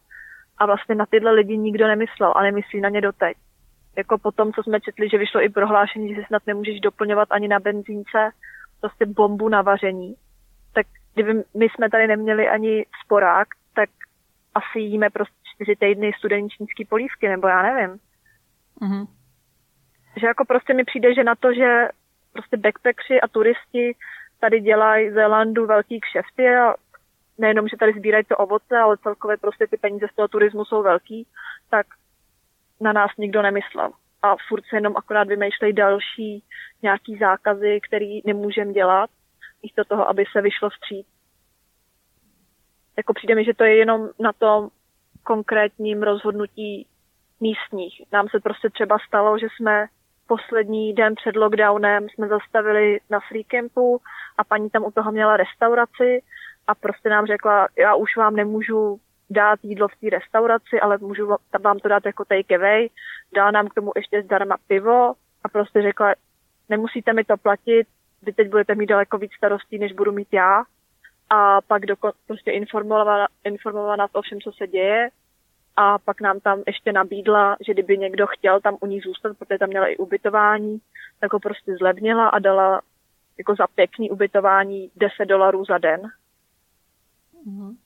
[0.59, 3.37] A vlastně na tyhle lidi nikdo nemyslel a nemyslí na ně doteď.
[3.97, 7.29] Jako po tom, co jsme četli, že vyšlo i prohlášení, že si snad nemůžeš doplňovat
[7.31, 8.31] ani na benzínce,
[8.81, 10.15] prostě bombu na vaření,
[10.75, 13.91] tak kdyby my jsme tady neměli ani sporák, tak
[14.55, 17.99] asi jíme prostě čtyři týdny studeničnický polívky, nebo já nevím.
[18.81, 19.07] Mm-hmm.
[20.21, 21.89] Že jako prostě mi přijde, že na to, že
[22.33, 23.97] prostě backpackři a turisti
[24.41, 26.75] tady dělají Zélandu velký kšefty a
[27.39, 30.83] nejenom, že tady sbírají to ovoce, ale celkově prostě ty peníze z toho turismu jsou
[30.83, 31.27] velký,
[31.71, 31.87] tak
[32.81, 33.91] na nás nikdo nemyslel.
[34.23, 36.45] A furt se jenom akorát vymýšlejí další
[36.83, 39.11] nějaký zákazy, který nemůžeme dělat
[39.63, 41.07] místo toho, aby se vyšlo vstříc.
[42.97, 44.69] Jako přijde mi, že to je jenom na tom
[45.23, 46.87] konkrétním rozhodnutí
[47.41, 48.03] místních.
[48.13, 49.87] Nám se prostě třeba stalo, že jsme
[50.27, 54.01] poslední den před lockdownem jsme zastavili na free campu
[54.39, 56.23] a paní tam u toho měla restauraci
[56.67, 61.37] a prostě nám řekla, já už vám nemůžu dát jídlo v té restauraci, ale můžu
[61.61, 62.89] vám to dát jako take away.
[63.35, 66.15] Dala nám k tomu ještě zdarma pivo a prostě řekla,
[66.69, 67.87] nemusíte mi to platit,
[68.23, 70.65] vy teď budete mít daleko víc starostí, než budu mít já.
[71.31, 75.09] A pak doko- prostě informovala, informovala nás o všem, co se děje.
[75.77, 79.59] A pak nám tam ještě nabídla, že kdyby někdo chtěl tam u ní zůstat, protože
[79.59, 80.79] tam měla i ubytování,
[81.21, 82.81] tak ho prostě zlevnila a dala
[83.39, 86.11] jako za pěkný ubytování 10 dolarů za den.
[87.47, 87.77] Mm-hmm.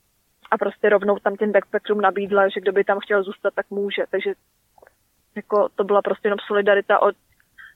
[0.50, 4.04] a prostě rovnou tam těm backpackerům nabídla, že kdo by tam chtěl zůstat, tak může.
[4.10, 4.34] Takže
[5.36, 7.14] jako to byla prostě jenom solidarita od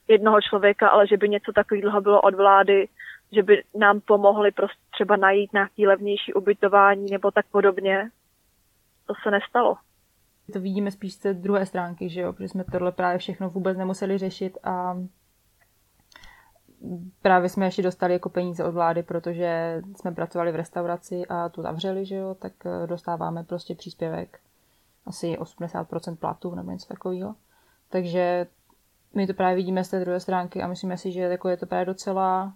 [0.07, 2.87] jednoho člověka, ale že by něco takového bylo od vlády,
[3.31, 8.09] že by nám pomohli prostě třeba najít nějaký levnější ubytování nebo tak podobně.
[9.05, 9.77] To se nestalo.
[10.53, 14.17] To vidíme spíš z druhé stránky, že jo, protože jsme tohle právě všechno vůbec nemuseli
[14.17, 14.97] řešit a
[17.21, 21.61] právě jsme ještě dostali jako peníze od vlády, protože jsme pracovali v restauraci a tu
[21.61, 24.39] zavřeli, že jo, tak eh, dostáváme prostě příspěvek
[25.05, 27.35] asi 80% platu nebo něco takového.
[27.89, 28.47] Takže
[29.13, 31.65] my to právě vidíme z té druhé stránky a myslíme si, že jako je to
[31.65, 32.53] právě docela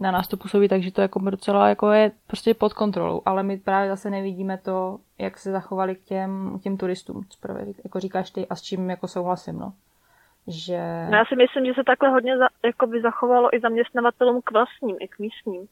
[0.00, 3.56] na nás to působí takže to jako docela jako je prostě pod kontrolou, ale my
[3.56, 8.30] právě zase nevidíme to, jak se zachovali k těm, těm turistům, co právě jako říkáš
[8.30, 9.72] ty a s čím jako souhlasím, no.
[10.46, 11.06] Že...
[11.10, 14.50] No já si myslím, že se takhle hodně za, jako by zachovalo i zaměstnavatelům k
[14.50, 15.68] vlastním, i k místním.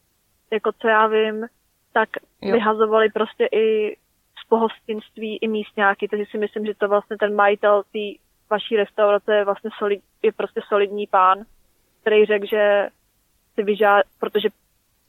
[0.53, 1.47] Jako co já vím,
[1.93, 2.09] tak
[2.43, 2.53] jo.
[2.53, 3.97] vyhazovali prostě i
[4.45, 9.35] z pohostinství i místňáky, takže si myslím, že to vlastně ten majitel té vaší restaurace
[9.35, 11.39] je vlastně solid, je prostě solidní pán,
[12.01, 12.89] který řekl, že
[13.57, 14.49] si vyžád, protože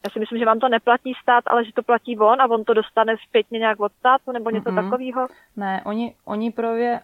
[0.06, 2.64] já si myslím, že vám to neplatí stát, ale že to platí on a on
[2.64, 4.84] to dostane zpětně nějak od státu nebo něco mm-hmm.
[4.84, 5.28] takového?
[5.56, 7.00] Ne, oni, oni právě,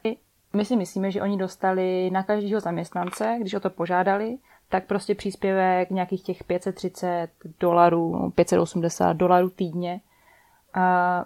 [0.53, 4.37] my si myslíme, že oni dostali na každého zaměstnance, když o to požádali,
[4.69, 7.27] tak prostě příspěvek nějakých těch 530
[7.59, 10.01] dolarů, 580 dolarů týdně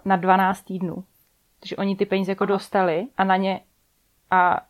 [0.04, 1.04] na 12 týdnů.
[1.60, 3.60] Takže oni ty peníze jako dostali a na ně
[4.30, 4.60] a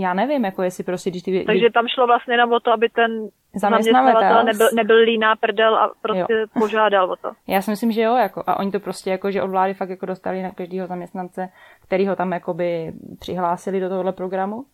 [0.00, 1.44] já nevím, jako jestli prostě, když ty...
[1.46, 5.92] Takže tam šlo vlastně jenom o to, aby ten zaměstnavatel nebyl, nebyl líná prdel a
[6.02, 6.46] prostě jo.
[6.58, 7.32] požádal o to.
[7.46, 9.90] Já si myslím, že jo, jako, a oni to prostě jako, že od vlády fakt
[9.90, 11.48] jako dostali na každého zaměstnance,
[11.82, 14.64] který ho tam jakoby přihlásili do tohohle programu,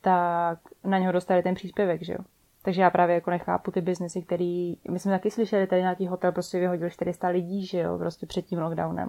[0.00, 2.18] tak na něho dostali ten příspěvek, že jo.
[2.62, 6.32] Takže já právě jako nechápu ty biznesy, který, my jsme taky slyšeli, tady nějaký hotel
[6.32, 9.08] prostě vyhodil 400 lidí, že jo, prostě před tím lockdownem.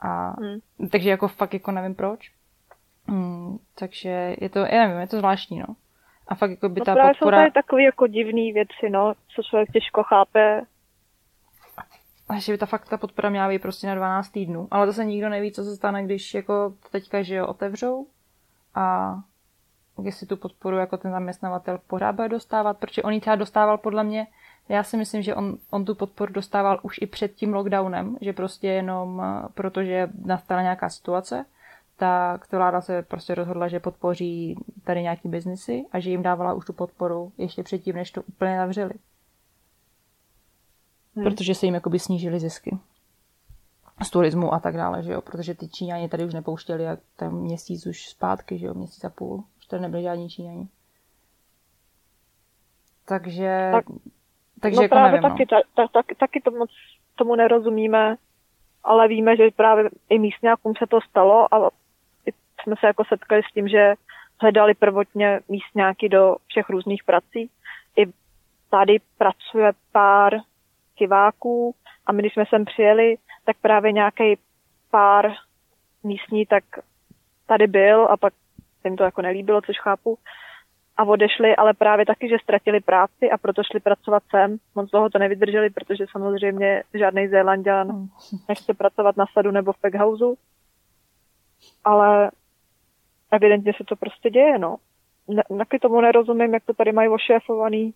[0.00, 0.88] A, hmm.
[0.90, 2.32] takže jako fakt jako nevím proč.
[3.08, 5.66] Hmm, takže je to, já nevím, je to zvláštní, no.
[6.28, 7.36] A fakt jako by no ta právě podpora...
[7.36, 10.62] jsou tady takové jako divné věci, no, co člověk těžko chápe.
[12.28, 14.68] A že by ta fakt ta podpora měla být prostě na 12 týdnů.
[14.70, 18.06] Ale to se nikdo neví, co se stane, když jako teďka, že jo, otevřou
[18.74, 19.14] a
[20.02, 24.04] jestli tu podporu jako ten zaměstnavatel pořád bude dostávat, protože on ji třeba dostával podle
[24.04, 24.26] mě,
[24.68, 28.32] já si myslím, že on, on tu podporu dostával už i před tím lockdownem, že
[28.32, 29.22] prostě jenom
[29.54, 31.44] protože nastala nějaká situace,
[32.02, 36.54] tak to vláda se prostě rozhodla, že podpoří tady nějaký biznesy a že jim dávala
[36.54, 38.94] už tu podporu ještě předtím, než to úplně zavřeli.
[41.16, 41.24] Hmm.
[41.24, 42.78] Protože se jim jakoby snížily zisky
[44.02, 47.32] z turismu a tak dále, že jo, protože ty Číňani tady už nepouštěli jak ten
[47.32, 50.68] měsíc už zpátky, že jo, měsíc a půl, už tady nebyli žádní Číňani.
[53.08, 53.84] Takže, tak,
[54.60, 55.60] takže no jako právě nevím, taky, no.
[55.74, 56.70] ta, ta, ta, taky to moc
[57.14, 58.16] tomu nerozumíme,
[58.84, 61.81] ale víme, že právě i místňákům se to stalo a
[62.62, 63.94] jsme se jako setkali s tím, že
[64.40, 67.50] hledali prvotně místňáky do všech různých prací.
[67.96, 68.06] I
[68.70, 70.40] tady pracuje pár
[70.94, 71.74] kiváků
[72.06, 74.38] a my, když jsme sem přijeli, tak právě nějaký
[74.90, 75.32] pár
[76.02, 76.64] místní tak
[77.46, 78.32] tady byl a pak
[78.84, 80.18] jim to jako nelíbilo, což chápu,
[80.96, 84.56] a odešli, ale právě taky, že ztratili práci a proto šli pracovat sem.
[84.74, 88.08] Moc dlouho to nevydrželi, protože samozřejmě žádný Zélandian
[88.48, 90.24] nechce pracovat na sadu nebo v Peghouse.
[91.84, 92.30] Ale
[93.32, 94.76] evidentně se to prostě děje, no.
[95.28, 97.94] Ne, taky tomu nerozumím, jak to tady mají ošéfovaný.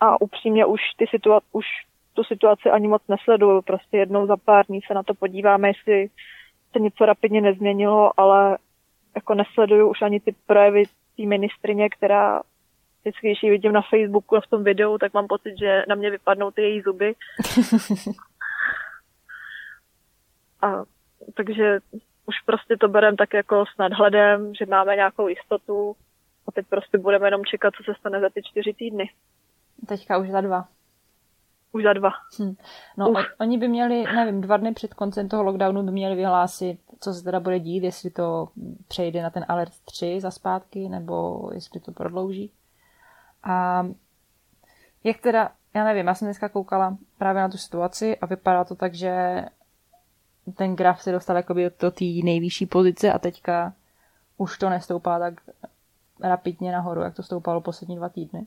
[0.00, 1.66] A upřímně už, ty situa- už
[2.14, 3.62] tu situaci ani moc nesleduju.
[3.62, 6.10] Prostě jednou za pár dní se na to podíváme, jestli
[6.72, 8.58] se něco rapidně nezměnilo, ale
[9.14, 10.84] jako nesleduju už ani ty projevy
[11.16, 12.42] té ministrině, která
[13.00, 15.94] vždycky, když ji vidím na Facebooku a v tom videu, tak mám pocit, že na
[15.94, 17.12] mě vypadnou ty její zuby.
[20.62, 20.84] a,
[21.34, 21.78] takže
[22.30, 25.96] už prostě to bereme tak jako s nadhledem, že máme nějakou jistotu
[26.46, 29.10] a teď prostě budeme jenom čekat, co se stane za ty čtyři týdny.
[29.86, 30.68] Teďka už za dva.
[31.72, 32.10] Už za dva.
[32.38, 32.54] Hm.
[32.96, 33.18] No, Uf.
[33.40, 37.24] oni by měli, nevím, dva dny před koncem toho lockdownu by měli vyhlásit, co se
[37.24, 38.48] teda bude dít, jestli to
[38.88, 42.52] přejde na ten alert 3 za zpátky, nebo jestli to prodlouží.
[43.42, 43.86] A
[45.04, 48.74] jak teda, já nevím, já jsem dneska koukala právě na tu situaci a vypadá to
[48.74, 49.44] tak, že
[50.56, 53.72] ten graf se dostal jakoby do té nejvyšší pozice a teďka
[54.36, 55.34] už to nestoupá tak
[56.20, 58.46] rapidně nahoru, jak to stoupalo poslední dva týdny.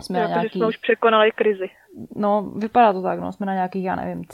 [0.00, 0.58] Jsme jo, na nějaký...
[0.58, 1.70] jsme už překonali krizi.
[2.16, 3.32] No, vypadá to tak, no.
[3.32, 4.24] Jsme na nějakých, já nevím,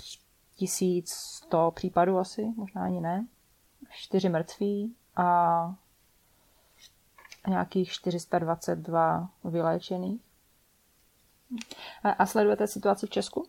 [0.56, 3.26] 1100 případů asi, možná ani ne.
[3.90, 5.74] Čtyři mrtví a
[7.48, 10.20] nějakých 422 vyléčených.
[12.04, 13.46] A, a sledujete situaci v Česku?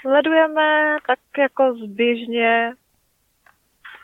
[0.00, 2.72] Sledujeme tak jako zběžně,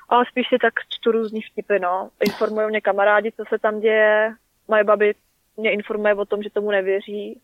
[0.08, 2.10] ale spíš si tak čtu různý vtipy, no.
[2.20, 4.34] Informují mě kamarádi, co se tam děje.
[4.68, 5.14] Moje babi
[5.56, 7.40] mě informuje o tom, že tomu nevěří.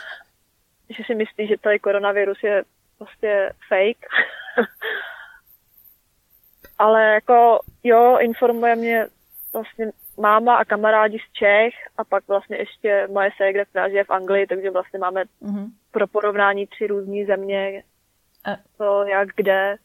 [0.90, 2.64] že si myslí, že tady koronavirus je
[2.98, 4.06] prostě fake.
[6.78, 9.06] ale jako jo, informuje mě
[9.52, 14.10] vlastně máma a kamarádi z Čech a pak vlastně ještě moje ségra, která žije v
[14.10, 15.70] Anglii, takže vlastně máme mm-hmm.
[15.90, 17.82] pro porovnání tři různé země,
[18.44, 19.76] a, co, jak, kde.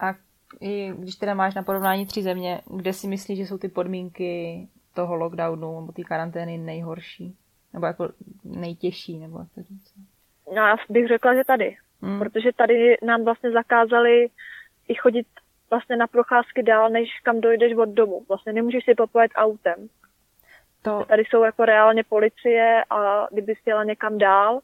[0.00, 0.14] A
[0.60, 4.68] i když teda máš na porovnání tři země, kde si myslíš, že jsou ty podmínky
[4.94, 7.36] toho lockdownu nebo té karantény nejhorší?
[7.72, 8.08] Nebo jako
[8.44, 9.92] nejtěžší, nebo jak to říct?
[10.54, 11.76] No, já bych řekla, že tady.
[12.00, 12.18] Mm.
[12.18, 14.30] Protože tady nám vlastně zakázali
[14.88, 15.26] i chodit
[15.72, 18.24] vlastně na procházky dál, než kam dojdeš od domu.
[18.28, 19.88] Vlastně nemůžeš si popojet autem.
[20.82, 21.04] To...
[21.08, 24.60] Tady jsou jako reálně policie a kdyby jela někam dál,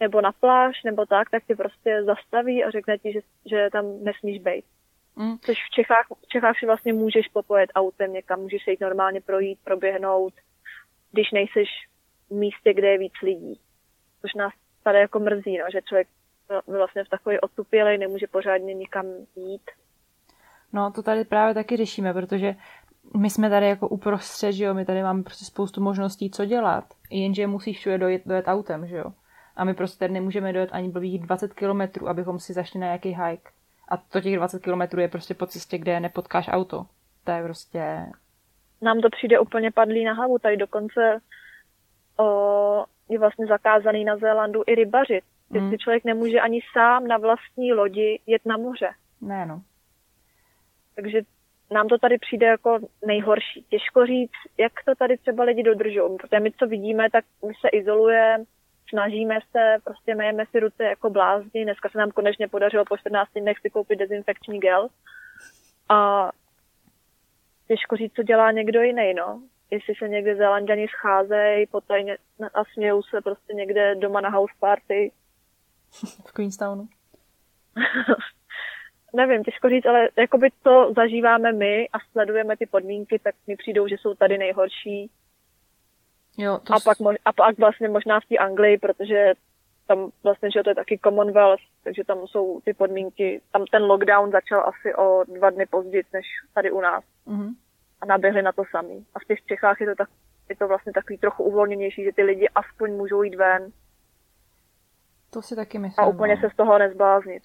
[0.00, 3.84] nebo na pláž, nebo tak, tak ti prostě zastaví a řekne ti, že, že tam
[4.04, 4.64] nesmíš být.
[5.16, 5.38] Mm.
[5.38, 9.20] Což v Čechách, v Čechách si vlastně můžeš popojet autem někam, můžeš se jít normálně
[9.20, 10.34] projít, proběhnout,
[11.12, 11.68] když nejseš
[12.30, 13.60] v místě, kde je víc lidí.
[14.20, 16.08] Což nás tady jako mrzí, no, že člověk
[16.66, 19.70] vlastně v takový otupělej nemůže pořádně nikam jít
[20.74, 22.56] No to tady právě taky řešíme, protože
[23.16, 26.84] my jsme tady jako uprostřed, že jo, my tady máme prostě spoustu možností, co dělat,
[27.10, 29.12] jenže musíš všude dojet, dojet autem, že jo.
[29.56, 33.08] A my prostě tady nemůžeme dojet ani blbých 20 kilometrů, abychom si zašli na nějaký
[33.08, 33.50] hike.
[33.88, 36.86] A to těch 20 kilometrů je prostě po cestě, kde nepotkáš auto.
[37.24, 38.06] To je prostě...
[38.82, 40.38] Nám to přijde úplně padlý na hlavu.
[40.38, 41.20] Tady dokonce
[42.18, 45.24] o, je vlastně zakázaný na Zélandu i rybařit.
[45.50, 45.70] Mm.
[45.70, 48.90] Si člověk nemůže ani sám na vlastní lodi jet na moře.
[49.20, 49.62] Ne, no.
[50.94, 51.20] Takže
[51.70, 53.66] nám to tady přijde jako nejhorší.
[53.68, 57.68] Těžko říct, jak to tady třeba lidi dodržou, protože my, co vidíme, tak my se
[57.68, 58.44] izolujeme,
[58.88, 61.64] snažíme se, prostě myjeme si ruce jako blázni.
[61.64, 64.88] Dneska se nám konečně podařilo po 14 dnech si koupit dezinfekční gel.
[65.88, 66.30] A
[67.68, 69.42] těžko říct, co dělá někdo jiný, no.
[69.70, 72.16] Jestli se někde Zelanděni scházejí potajně
[72.54, 75.12] a smějou se prostě někde doma na house party.
[76.26, 76.88] V Queenstownu.
[79.14, 83.88] nevím, těžko říct, ale jakoby to zažíváme my a sledujeme ty podmínky, tak mi přijdou,
[83.88, 85.10] že jsou tady nejhorší.
[86.38, 89.34] Jo, to a, pak, a pak vlastně možná v té Anglii, protože
[89.86, 94.30] tam vlastně, že to je taky Commonwealth, takže tam jsou ty podmínky, tam ten lockdown
[94.30, 97.04] začal asi o dva dny později, než tady u nás.
[97.26, 97.54] Mm-hmm.
[98.00, 99.04] A naběhli na to sami.
[99.14, 100.08] A v těch Čechách je to, tak,
[100.48, 103.72] je to vlastně takový trochu uvolněnější, že ty lidi aspoň můžou jít ven.
[105.30, 106.04] To si taky myslím.
[106.04, 106.40] A úplně no.
[106.40, 107.42] se z toho nezbláznit.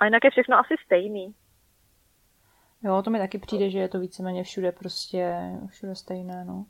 [0.00, 1.34] A jinak je všechno asi stejný.
[2.82, 6.66] Jo, to mi taky přijde, že je to víceméně všude prostě, všude stejné, no.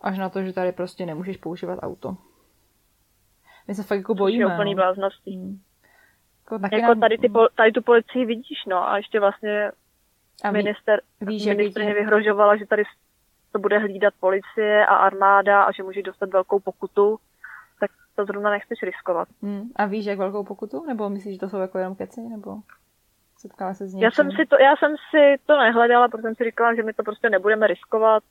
[0.00, 2.16] Až na to, že tady prostě nemůžeš používat auto.
[3.68, 4.44] My se fakt jako bojíme.
[4.44, 4.76] To je úplný no.
[4.76, 5.30] bláznosti.
[5.30, 5.60] Hmm.
[6.44, 7.00] Jako, taky jako nám...
[7.00, 9.70] tady, ty, tady tu policii vidíš, no, a ještě vlastně
[10.44, 12.82] a ví, minister, víš, ministrně vyhrožovala, že tady
[13.52, 17.18] to bude hlídat policie a armáda a že může dostat velkou pokutu
[18.18, 19.28] to zrovna nechceš riskovat.
[19.42, 19.70] Hmm.
[19.76, 20.86] A víš, jak velkou pokutu?
[20.86, 22.20] Nebo myslíš, že to jsou jako jenom keci?
[22.20, 22.56] Nebo
[23.38, 24.04] setkala se s něčím?
[24.04, 26.92] Já jsem si to, já jsem si to nehledala, protože jsem si říkala, že my
[26.92, 28.22] to prostě nebudeme riskovat.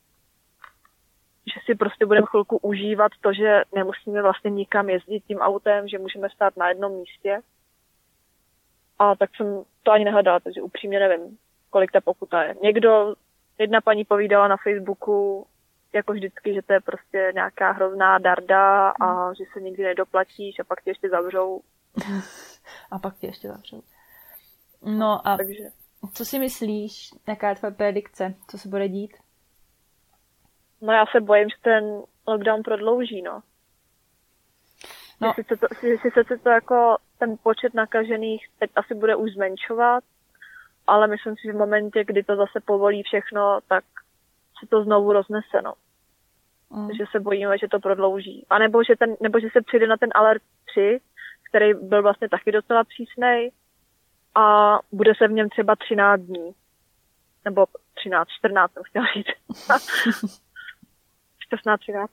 [1.54, 6.00] Že si prostě budeme chvilku užívat to, že nemusíme vlastně nikam jezdit tím autem, že
[6.00, 7.40] můžeme stát na jednom místě.
[9.00, 11.38] A tak jsem to ani nehledala, takže upřímně nevím,
[11.70, 12.56] kolik ta pokuta je.
[12.64, 13.16] Někdo,
[13.58, 15.48] jedna paní povídala na Facebooku,
[15.98, 19.36] jako vždycky, že to je prostě nějaká hrozná darda a hmm.
[19.36, 21.62] že se nikdy nedoplatíš a pak tě ještě zavřou.
[22.92, 23.82] a pak tě ještě zavřou.
[24.82, 25.64] No a Takže.
[26.14, 29.18] co si myslíš, jaká je tvoje predikce, co se bude dít?
[30.82, 31.84] No já se bojím, že ten
[32.28, 33.42] lockdown prodlouží, no.
[35.22, 35.28] no.
[35.28, 40.04] Jestli, se to, jestli se to jako ten počet nakažených teď asi bude už zmenšovat,
[40.88, 43.84] ale myslím si, že v momentě, kdy to zase povolí všechno, tak
[44.60, 45.74] se to znovu roznese, no.
[46.70, 46.88] Mm.
[46.88, 48.46] Takže se bojíme, že to prodlouží.
[48.50, 51.00] A nebo že, ten, nebo že se přijde na ten alert 3,
[51.50, 53.52] který byl vlastně taky docela přísnej
[54.36, 56.52] a bude se v něm třeba 13 dní.
[57.46, 59.28] Nebo 13, 14, jsem chtěla říct.
[61.50, 62.12] 16, 13.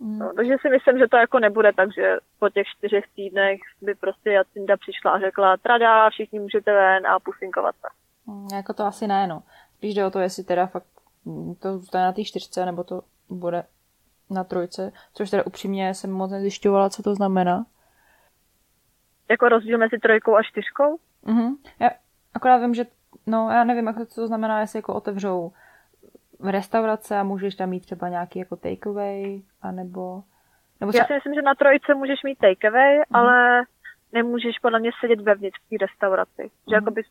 [0.00, 0.18] Mm.
[0.18, 3.94] No, takže si myslím, že to jako nebude tak, že po těch čtyřech týdnech by
[3.94, 7.88] prostě Jacinda přišla a řekla, trada, všichni můžete ven a pusinkovat se.
[8.26, 9.42] Mm, jako to asi ne, no.
[9.76, 10.86] Spíš jde o to, jestli teda fakt
[11.60, 13.64] to zůstane na té čtyřce, nebo to bude
[14.30, 17.66] na trojce, což teda upřímně jsem moc nezjišťovala, co to znamená.
[19.30, 20.98] Jako rozdíl mezi trojkou a čtyřkou?
[21.22, 21.56] Mhm.
[21.80, 21.90] Já
[22.34, 22.84] akorát vím, že,
[23.26, 25.52] no já nevím, jako, co to znamená, jestli jako otevřou
[26.40, 30.22] restaurace a můžeš tam mít třeba nějaký jako takeaway, anebo
[30.80, 31.02] Nebo třeba...
[31.02, 33.16] Já si myslím, že na trojice můžeš mít takeaway, mm.
[33.16, 33.62] ale
[34.12, 36.42] nemůžeš podle mě sedět vevnitř v té restauraci.
[36.42, 36.74] Že mhm.
[36.74, 37.02] jakoby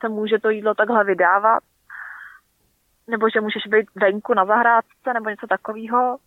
[0.00, 1.62] se může to jídlo takhle vydávat,
[3.08, 6.18] nebo že můžeš být venku na zahrádce, nebo něco takového,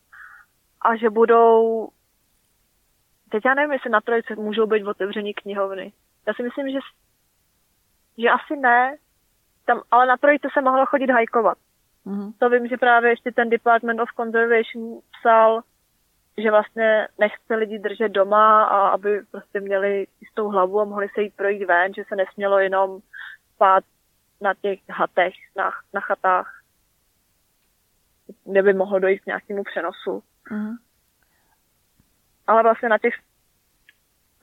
[0.82, 1.90] a že budou
[3.32, 5.94] teď já nevím, jestli na trojice můžou být otevření knihovny.
[6.28, 6.80] Já si myslím, že,
[8.18, 8.98] že asi ne,
[9.66, 11.58] tam, ale na trojice se mohlo chodit hajkovat.
[12.06, 12.34] Mm-hmm.
[12.40, 15.62] To vím, že právě ještě ten Department of Conservation psal,
[16.38, 21.22] že vlastně nechce lidi držet doma a aby prostě měli jistou hlavu a mohli se
[21.22, 23.00] jít projít ven, že se nesmělo jenom
[23.56, 23.84] spát
[24.42, 26.61] na těch hatech, na, na chatách,
[28.44, 30.24] kde by mohlo dojít k nějakému přenosu.
[30.52, 30.76] Mm-hmm.
[32.48, 33.14] Ale vlastně na těch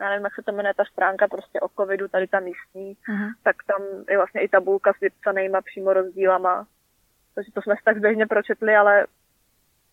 [0.01, 3.33] já nevím, jak se to jmenuje ta stránka prostě o covidu, tady ta místní, uh-huh.
[3.43, 6.67] tak tam je vlastně i tabulka s vypsanýma přímo rozdílama.
[7.35, 9.07] Takže to jsme si tak zběžně pročetli, ale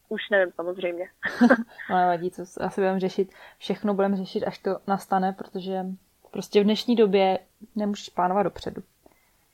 [0.10, 1.10] už nevím samozřejmě.
[1.90, 3.34] no nevadí, co asi budeme řešit.
[3.58, 5.86] Všechno budeme řešit, až to nastane, protože
[6.32, 7.40] prostě v dnešní době
[7.76, 8.82] nemůžeš plánovat dopředu.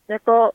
[0.08, 0.52] Jako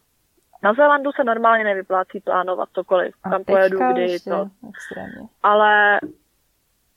[0.67, 3.15] na Zélandu se normálně nevyplácí plánovat cokoliv.
[3.25, 4.49] A tam pojedu, kdy to.
[4.69, 5.29] Extrémně.
[5.43, 6.01] Ale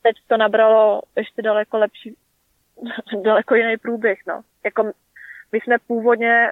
[0.01, 2.15] teď to nabralo ještě daleko lepší
[3.23, 4.41] daleko jiný průběh, no.
[4.65, 4.83] Jako
[5.51, 6.51] my jsme původně,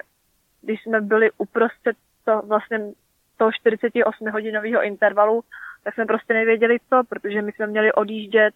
[0.62, 2.80] když jsme byli uprostřed to vlastně
[3.38, 5.44] toho 48 hodinového intervalu,
[5.84, 8.54] tak jsme prostě nevěděli co, protože my jsme měli odjíždět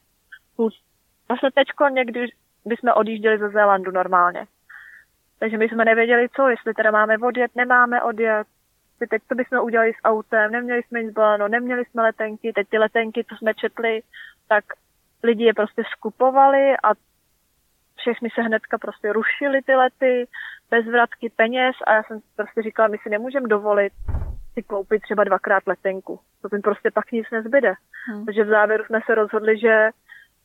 [0.56, 0.82] plus,
[1.28, 2.28] vlastně teďko někdy
[2.66, 4.46] bychom odjížděli ze Zélandu normálně.
[5.42, 8.48] Takže my jsme nevěděli co, jestli teda máme odjet, nemáme odjet,
[9.10, 12.78] teď co bychom udělali s autem, neměli jsme nic baleno, neměli jsme letenky, teď ty
[12.78, 14.02] letenky, co jsme četli,
[14.48, 14.64] tak
[15.24, 16.90] lidi je prostě skupovali a
[17.98, 20.28] všechny se hnedka prostě rušily ty lety,
[20.72, 23.94] bez vratky peněz a já jsem prostě říkala, my si nemůžeme dovolit
[24.54, 26.20] si koupit třeba dvakrát letenku.
[26.42, 27.74] To tím prostě pak nic nezbyde.
[28.08, 28.26] Hmm.
[28.26, 29.90] Takže v závěru jsme se rozhodli, že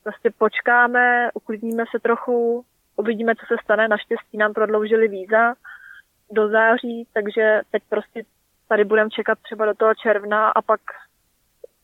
[0.03, 2.65] prostě počkáme, uklidníme se trochu,
[2.97, 3.89] uvidíme, co se stane.
[3.89, 5.55] Naštěstí nám prodloužili víza
[6.31, 8.23] do září, takže teď prostě
[8.69, 10.81] tady budeme čekat třeba do toho června a pak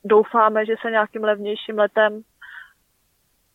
[0.04, 2.22] doufáme, že se nějakým levnějším letem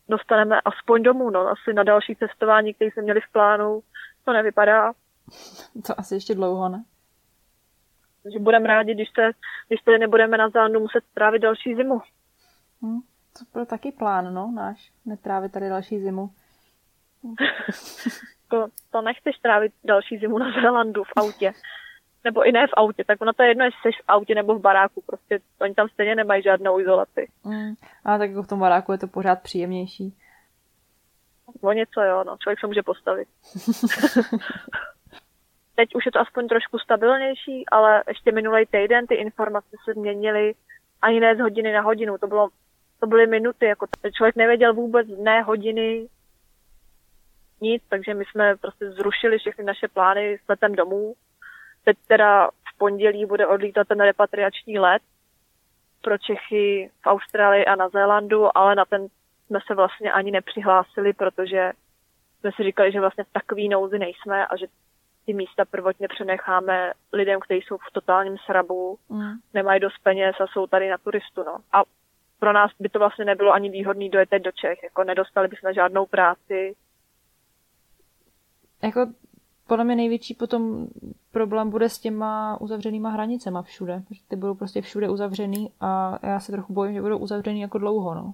[0.09, 3.81] dostaneme aspoň domů, no, asi na další cestování, které jsme měli v plánu,
[4.25, 4.93] to nevypadá.
[5.87, 6.83] To asi ještě dlouho, ne?
[8.23, 9.31] Takže budeme rádi, když, se,
[9.67, 12.01] když tady nebudeme na zánu muset trávit další zimu.
[12.81, 12.99] Hmm,
[13.39, 16.29] to byl taky plán, no, náš, netrávit tady další zimu.
[18.49, 21.53] to, to nechceš trávit další zimu na Zélandu v autě
[22.27, 24.55] nebo i ne v autě, tak ono to je jedno, jestli jsi v autě nebo
[24.55, 27.27] v baráku, prostě oni tam stejně nemají žádnou izolaci.
[27.43, 27.73] Mm,
[28.05, 30.13] a tak jako v tom baráku je to pořád příjemnější.
[31.61, 33.27] O něco jo, no, člověk se může postavit.
[35.75, 40.55] Teď už je to aspoň trošku stabilnější, ale ještě minulý týden ty informace se změnily
[41.01, 42.49] ani ne z hodiny na hodinu, to bylo
[42.99, 43.85] to byly minuty, jako
[44.15, 46.07] člověk nevěděl vůbec dne, hodiny,
[47.61, 51.15] nic, takže my jsme prostě zrušili všechny naše plány s letem domů
[51.87, 55.01] Teď teda v pondělí bude odlítat ten repatriační let
[56.01, 59.07] pro Čechy v Austrálii a na Zélandu, ale na ten
[59.45, 61.71] jsme se vlastně ani nepřihlásili, protože
[62.39, 64.67] jsme si říkali, že vlastně v takový nouzi nejsme a že
[65.25, 69.33] ty místa prvotně přenecháme lidem, kteří jsou v totálním srabu, mm.
[69.53, 71.43] nemají dost peněz a jsou tady na turistu.
[71.43, 71.57] No.
[71.73, 71.83] A
[72.39, 76.05] pro nás by to vlastně nebylo ani výhodný dojet do Čech, jako nedostali bychom žádnou
[76.05, 76.75] práci.
[78.83, 79.07] Jako
[79.67, 80.87] podle mě největší potom
[81.31, 84.01] problém bude s těma uzavřenýma hranicema všude.
[84.07, 87.77] Protože ty budou prostě všude uzavřený a já se trochu bojím, že budou uzavřený jako
[87.77, 88.33] dlouho, no.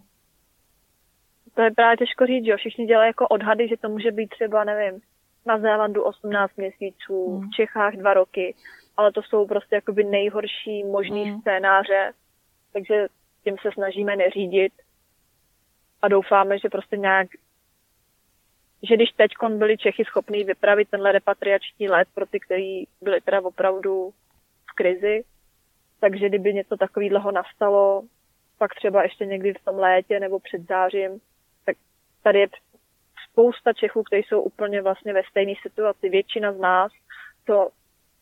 [1.56, 4.64] To je právě těžko říct, že všichni dělají jako odhady, že to může být třeba,
[4.64, 5.02] nevím,
[5.46, 7.50] na Zélandu 18 měsíců, hmm.
[7.50, 8.56] v Čechách dva roky,
[8.98, 11.42] ale to jsou prostě jakoby nejhorší možný hmm.
[11.42, 12.14] scénáře,
[12.74, 13.08] takže
[13.44, 14.74] tím se snažíme neřídit
[16.02, 17.28] a doufáme, že prostě nějak
[18.84, 23.42] že když teď byli Čechy schopní vypravit tenhle repatriační let pro ty, kteří byli teda
[23.42, 24.14] opravdu
[24.72, 25.24] v krizi,
[26.00, 28.04] takže kdyby něco takového nastalo,
[28.58, 31.20] pak třeba ještě někdy v tom létě nebo před zářím,
[31.66, 31.76] tak
[32.24, 32.48] tady je
[33.30, 36.10] spousta Čechů, kteří jsou úplně vlastně ve stejné situaci.
[36.10, 36.92] Většina z nás,
[37.46, 37.70] co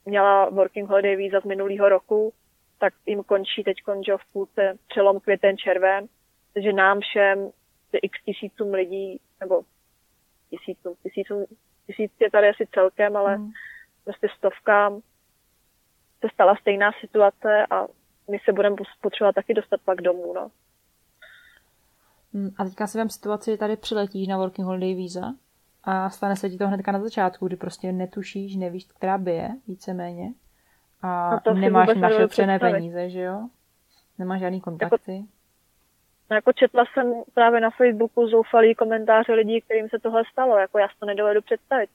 [0.05, 2.33] měla Working Holiday víza z minulého roku,
[2.79, 3.77] tak jim končí teď
[4.17, 6.07] v půlce přelom květen červen,
[6.53, 7.51] takže nám všem
[8.01, 9.61] x tisícům lidí, nebo
[10.51, 10.97] tisíců.
[11.03, 11.45] Tisíců,
[11.87, 13.51] tisíc je tady asi celkem, ale mm.
[14.03, 15.01] prostě stovkám
[16.21, 17.87] se stala stejná situace a
[18.31, 20.51] my se budeme potřebovat taky dostat pak domů, no.
[22.33, 25.33] Hmm, a teďka si vem situaci, že tady přiletíš na Working Holiday víza
[25.83, 29.49] a stane se ti to hnedka na začátku, kdy prostě netušíš, nevíš, která by je,
[29.67, 30.33] víceméně.
[31.01, 33.49] A no nemáš našetřené peníze, že jo?
[34.17, 35.15] Nemáš žádný kontakty.
[35.15, 35.27] Jako,
[36.31, 40.57] No, jako četla jsem právě na Facebooku zoufalý komentáře lidí, kterým se tohle stalo.
[40.57, 41.89] Jako já si to nedovedu představit.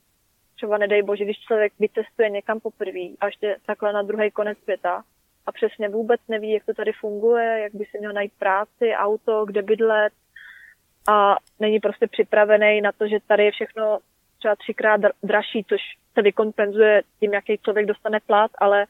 [0.57, 5.03] Třeba nedej bože, když člověk vycestuje někam poprvé a ještě takhle na druhý konec světa
[5.47, 9.45] a přesně vůbec neví, jak to tady funguje, jak by si měl najít práci, auto,
[9.45, 10.13] kde bydlet
[11.09, 13.99] a není prostě připravený na to, že tady je všechno
[14.39, 15.81] třeba třikrát dražší, což
[16.15, 18.87] se vykompenzuje tím, jaký člověk dostane plat, ale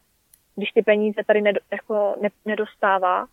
[0.57, 3.27] když ty peníze tady nedo, jako ne, nedostává,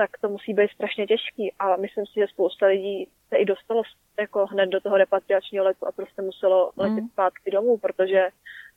[0.00, 1.52] tak to musí být strašně těžký.
[1.58, 3.82] A myslím si, že spousta lidí se i dostalo
[4.20, 7.08] jako hned do toho repatriačního letu a prostě muselo letět mm.
[7.08, 8.28] zpátky domů, protože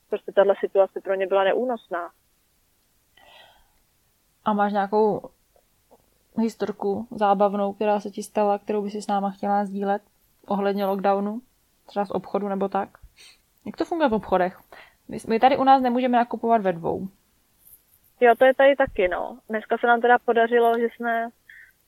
[0.10, 2.12] prostě tahle situace pro ně byla neúnosná.
[4.46, 5.30] A máš nějakou
[6.38, 10.02] historku zábavnou, která se ti stala, kterou by si s náma chtěla sdílet
[10.48, 11.42] ohledně lockdownu?
[11.86, 12.90] Třeba z obchodu nebo tak?
[13.66, 14.60] Jak to funguje v obchodech?
[15.28, 17.08] My tady u nás nemůžeme nakupovat ve dvou.
[18.20, 19.40] Jo, to je tady taky, no.
[19.50, 21.30] Dneska se nám teda podařilo, že jsme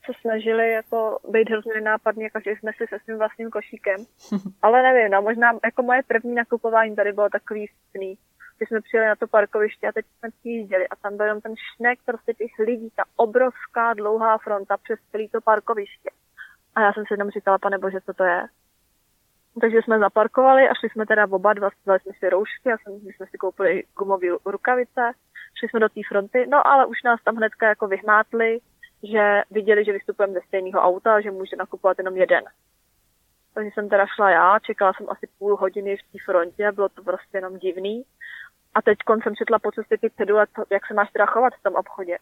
[0.06, 3.96] se snažili jako být hrozně nenápadní, jako že jsme si se svým vlastním košíkem.
[4.62, 8.18] Ale nevím, no, možná jako moje první nakupování tady bylo takový vtipný.
[8.56, 11.54] Když jsme přijeli na to parkoviště a teď jsme přijížděli a tam byl jenom ten
[11.56, 16.10] šnek prostě těch lidí, ta obrovská dlouhá fronta přes celé to parkoviště.
[16.74, 18.42] A já jsem si jenom říkala, pane bože, co to je?
[19.60, 23.00] Takže jsme zaparkovali a šli jsme teda oba dva, vzali jsme si roušky, a jsem,
[23.00, 25.12] jsme si koupili gumové rukavice,
[25.58, 28.58] šli jsme do té fronty, no ale už nás tam hnedka jako vyhmátli,
[29.02, 32.44] že viděli, že vystupujeme ze stejného auta a že může nakupovat jenom jeden.
[33.54, 37.02] Takže jsem teda šla já, čekala jsem asi půl hodiny v té frontě, bylo to
[37.02, 38.04] prostě jenom divný.
[38.74, 41.74] A teď jsem četla po cestě ty cedule, jak se máš teda chovat v tom
[41.74, 42.18] obchodě.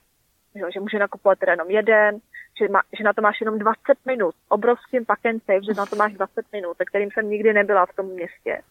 [0.73, 2.21] Že může nakupovat teda jenom jeden,
[2.59, 4.35] že, má, že na to máš jenom 20 minut.
[4.49, 5.21] Obrovským pack
[5.67, 8.63] že na to máš 20 minut, se kterým jsem nikdy nebyla v tom městě.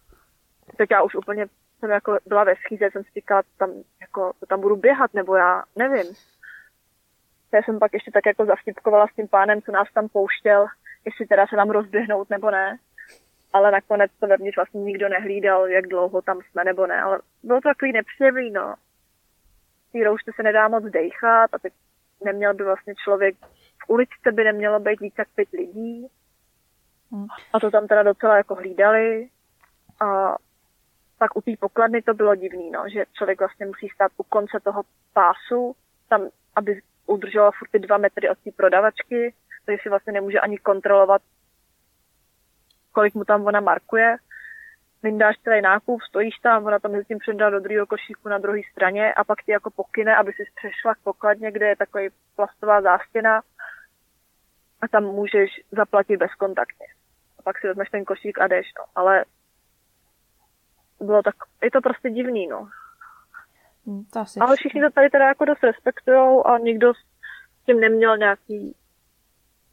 [0.78, 1.48] Tak já už úplně
[1.80, 3.70] jsem jako byla ve schýze, jsem si říkala, tam,
[4.02, 6.14] jako, tam budu běhat, nebo já nevím.
[7.54, 10.66] Já jsem pak ještě tak jako zavtipkovala s tím pánem, co nás tam pouštěl,
[11.06, 12.78] jestli teda se nám rozběhnout nebo ne.
[13.54, 17.02] Ale nakonec to vevnitř vlastně nikdo nehlídal, jak dlouho tam jsme nebo ne.
[17.02, 18.76] Ale bylo to takový nepříjemný, no.
[19.92, 21.74] Tý roušce se nedá moc dejchat a teď
[22.26, 23.36] neměl by vlastně člověk,
[23.86, 26.08] v uličce by nemělo být víc jak pět lidí.
[27.12, 27.28] Hmm.
[27.54, 29.30] A to tam teda docela jako hlídali.
[30.02, 30.36] A
[31.18, 34.60] pak u té pokladny to bylo divný, no, že člověk vlastně musí stát u konce
[34.64, 35.76] toho pásu,
[36.10, 39.34] tam, aby udržoval furt ty dva metry od té prodavačky,
[39.66, 41.22] takže si vlastně nemůže ani kontrolovat,
[42.92, 44.18] kolik mu tam ona markuje.
[45.04, 48.60] Vyndáš celý nákup, stojíš tam, ona tam mezi tím předá do druhého košíku na druhé
[48.72, 52.82] straně a pak ti jako pokyne, aby si přešla k pokladně, kde je takový plastová
[52.82, 53.42] zástěna
[54.84, 56.88] a tam můžeš zaplatit bezkontaktně.
[57.40, 58.86] A pak si vezmeš ten košík a jdeš, no.
[58.96, 59.26] Ale
[61.02, 62.70] bylo tak, je to prostě divný, no.
[63.86, 67.80] Hmm, to asi Ale všichni to tady teda jako dost respektujou a nikdo s tím
[67.80, 68.76] neměl nějaký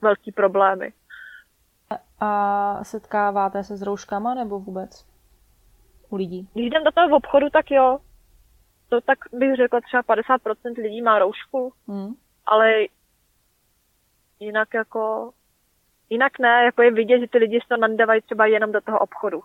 [0.02, 0.92] velký problémy.
[2.20, 5.06] A setkáváte se s rouškama nebo vůbec?
[6.08, 6.48] U lidí?
[6.54, 7.98] Když jdem do toho obchodu, tak jo.
[8.88, 12.14] To tak bych řekla třeba 50% lidí má roušku, hmm.
[12.46, 12.72] ale
[14.40, 15.32] jinak jako
[16.10, 18.98] jinak ne, jako je vidět, že ty lidi se to nadávají třeba jenom do toho
[18.98, 19.42] obchodu.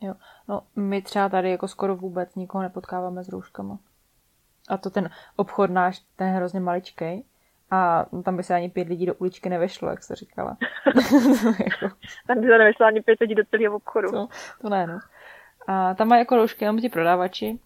[0.00, 0.14] Jo.
[0.48, 3.78] No, my třeba tady jako skoro vůbec nikoho nepotkáváme s rouškama.
[4.68, 7.24] A to ten obchod náš, ten je hrozně maličkej.
[7.70, 10.56] A tam by se ani pět lidí do uličky nevešlo, jak jsi říkala.
[11.64, 11.96] jako...
[12.26, 14.10] Tam by se nevešlo ani pět lidí do celého obchodu.
[14.10, 14.28] To,
[14.60, 14.98] to ne, no.
[15.66, 17.58] A tam mají jako roušky jenom ti prodávači.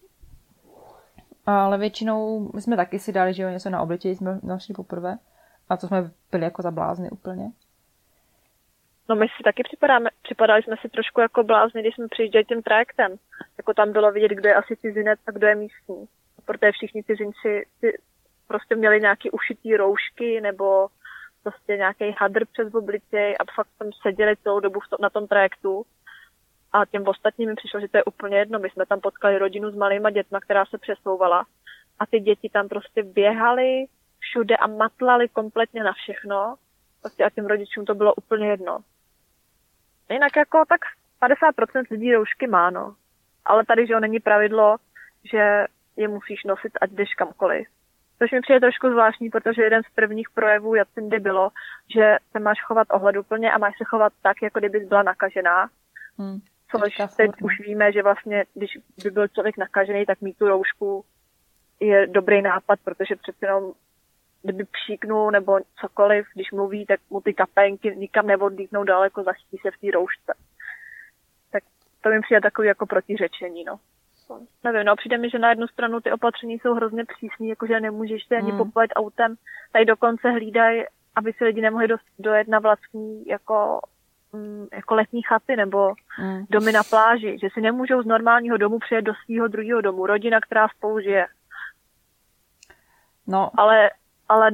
[1.45, 5.17] Ale většinou my jsme taky si dali, že jo, něco na obličeji, jsme našli poprvé.
[5.71, 7.51] A to jsme byli jako za blázny úplně.
[9.09, 12.61] No my si taky připadáme, připadali jsme si trošku jako blázni, když jsme přijížděli tím
[12.61, 13.15] trajektem.
[13.57, 16.07] Jako tam bylo vidět, kdo je asi cizinec a kdo je místní.
[16.45, 17.97] Protože všichni cizinci si
[18.47, 20.87] prostě měli nějaký ušitý roušky nebo
[21.43, 25.27] prostě nějaký hadr přes obličej a fakt tam seděli celou dobu v to, na tom
[25.27, 25.85] trajektu.
[26.73, 28.59] A těm ostatním mi přišlo, že to je úplně jedno.
[28.59, 31.45] My jsme tam potkali rodinu s malýma dětma, která se přesouvala.
[31.99, 33.85] A ty děti tam prostě běhaly
[34.31, 36.55] všude a matlali kompletně na všechno.
[37.01, 38.79] Prostě a těm rodičům to bylo úplně jedno.
[40.09, 40.81] Jinak jako tak
[41.21, 42.95] 50% lidí roušky má, no.
[43.45, 44.77] Ale tady, že jo, není pravidlo,
[45.31, 45.65] že
[45.97, 47.67] je musíš nosit, ať jdeš kamkoliv.
[48.19, 51.49] Což mi přijde trošku zvláštní, protože jeden z prvních projevů Jacindy bylo,
[51.95, 55.69] že se máš chovat ohleduplně a máš se chovat tak, jako kdybys byla nakažená.
[56.17, 56.39] Hmm.
[56.71, 61.05] Což teď už víme, že vlastně, když by byl člověk nakažený, tak mít tu roušku
[61.79, 63.73] je dobrý nápad, protože přece jenom
[64.43, 69.71] kdyby pšíknul nebo cokoliv, když mluví, tak mu ty kapenky nikam neodlítnou daleko, zaští se
[69.71, 70.33] v té roušce.
[71.51, 71.63] Tak
[72.01, 73.79] to mi přijde takový jako protiřečení, no.
[74.63, 78.25] Nevím, no přijde mi, že na jednu stranu ty opatření jsou hrozně přísný, jakože nemůžeš
[78.27, 78.57] se ani hmm.
[78.57, 79.35] poplet autem.
[79.71, 80.83] Tady dokonce hlídají
[81.15, 81.87] aby si lidi nemohli
[82.19, 83.81] dojet na vlastní jako,
[84.33, 86.45] mm, jako letní chaty nebo mm.
[86.49, 90.39] domy na pláži, že si nemůžou z normálního domu přijet do svého druhého domu, rodina,
[90.41, 91.27] která spolu žije.
[93.27, 93.51] No.
[93.57, 93.89] Ale,
[94.31, 94.51] ale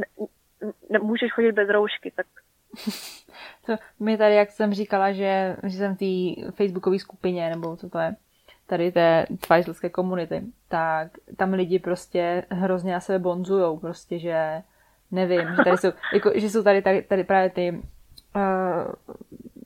[0.89, 2.25] nemůžeš chodit bez roušky, tak
[3.65, 7.89] to mi tady, jak jsem říkala, že, že jsem v té facebookové skupině, nebo co
[7.89, 8.15] to je,
[8.67, 14.63] tady té tvajzlské komunity, tak tam lidi prostě hrozně na sebe bonzujou, prostě, že
[15.11, 17.81] nevím, že tady jsou, jako, že jsou tady, tady, tady právě ty
[18.35, 19.13] uh,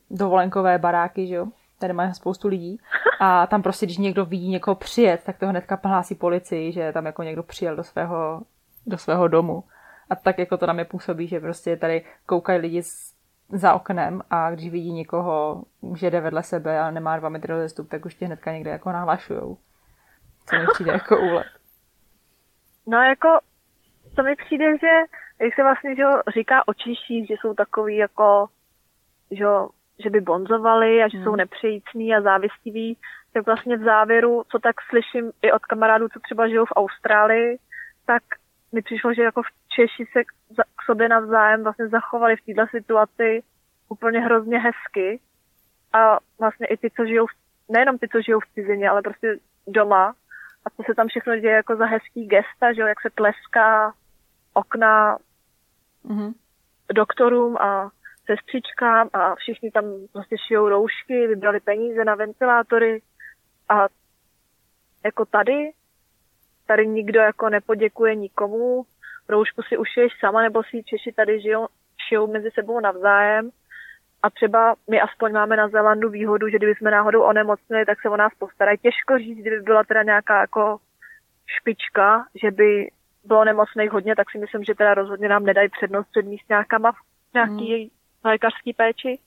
[0.09, 1.47] dovolenkové baráky, že jo,
[1.79, 2.79] tady mají spoustu lidí
[3.19, 7.05] a tam prostě, když někdo vidí někoho přijet, tak to hnedka hlásí policii, že tam
[7.05, 8.41] jako někdo přijel do svého,
[8.85, 9.63] do svého domu.
[10.11, 13.15] A tak jako to na mě působí, že prostě tady koukají lidi z,
[13.49, 15.63] za oknem a když vidí někoho,
[15.95, 18.91] že jde vedle sebe a nemá dva metry rozestup, tak už tě hnedka někde jako
[18.91, 19.57] nahlašujou.
[20.45, 21.47] Co mi přijde jako úlet.
[22.87, 23.39] No jako,
[24.15, 24.87] to mi přijde, že
[25.41, 26.03] jak se vlastně že
[26.33, 28.47] říká o Číších, že jsou takový jako,
[29.31, 29.45] že,
[30.03, 31.25] že by bonzovali a že hmm.
[31.25, 32.97] jsou nepřejícní a závistiví,
[33.33, 37.57] tak vlastně v závěru, co tak slyším i od kamarádů, co třeba žijou v Austrálii,
[38.05, 38.23] tak
[38.71, 43.43] mi přišlo, že jako v Češi se k sobě navzájem vlastně zachovali v této situaci
[43.89, 45.19] úplně hrozně hezky.
[45.93, 47.25] A vlastně i ty, co žijou,
[47.69, 50.15] nejenom ty, co žijou v cizině, ale prostě doma.
[50.65, 53.93] A co se tam všechno děje jako za hezký gesta, že jo, jak se tleská
[54.53, 55.17] okna
[56.05, 56.33] mm-hmm.
[56.93, 57.91] doktorům a
[58.25, 63.01] sestřičkám a všichni tam prostě šijou roušky, vybrali peníze na ventilátory
[63.69, 63.87] a
[65.05, 65.71] jako tady
[66.71, 68.83] tady nikdo jako nepoděkuje nikomu,
[69.29, 71.67] roušku si ušiješ sama, nebo si Češi tady žijou,
[72.07, 73.49] šijou mezi sebou navzájem.
[74.23, 78.09] A třeba my aspoň máme na Zélandu výhodu, že kdyby jsme náhodou onemocnili, tak se
[78.09, 78.77] o nás postarají.
[78.77, 80.77] Těžko říct, kdyby byla teda nějaká jako
[81.59, 82.89] špička, že by
[83.25, 87.33] bylo nemocných hodně, tak si myslím, že teda rozhodně nám nedají přednost před místňákama v
[87.33, 87.89] nějaký hmm.
[88.23, 89.19] lékařský péči.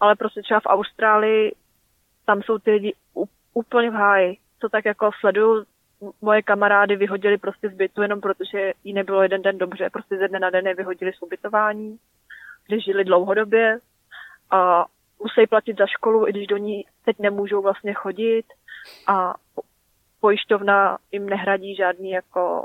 [0.00, 1.52] Ale prostě třeba v Austrálii
[2.26, 2.94] tam jsou ty lidi
[3.54, 4.36] úplně v háji.
[4.58, 5.64] To tak jako sleduju
[6.20, 10.28] moje kamarády vyhodili prostě z bytu jenom protože jí nebylo jeden den dobře, prostě ze
[10.28, 11.98] dne na den je vyhodili z ubytování,
[12.66, 13.78] kde žili dlouhodobě
[14.50, 14.84] a
[15.22, 18.44] musí platit za školu, i když do ní teď nemůžou vlastně chodit
[19.06, 19.34] a
[20.20, 22.64] pojišťovna jim nehradí žádný jako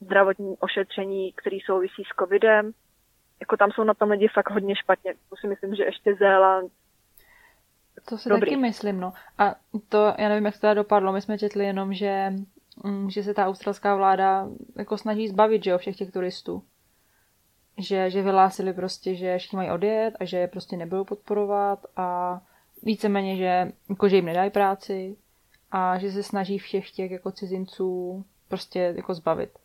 [0.00, 2.72] zdravotní ošetření, který souvisí s covidem.
[3.40, 5.14] Jako tam jsou na tom lidi fakt hodně špatně.
[5.30, 6.72] To si myslím, že ještě Zéland
[8.04, 8.50] to si Dobrý.
[8.50, 9.12] taky myslím, no.
[9.38, 9.54] A
[9.88, 12.32] to, já nevím, jak to teda dopadlo, my jsme četli jenom, že,
[12.84, 16.62] mm, že se ta australská vláda jako snaží zbavit, že jo, všech těch turistů.
[17.78, 22.40] Že, že vyhlásili prostě, že všichni mají odjet a že je prostě nebudou podporovat a
[22.82, 25.16] víceméně, že, jako, že jim nedají práci
[25.72, 29.58] a že se snaží všech těch jako cizinců prostě jako zbavit.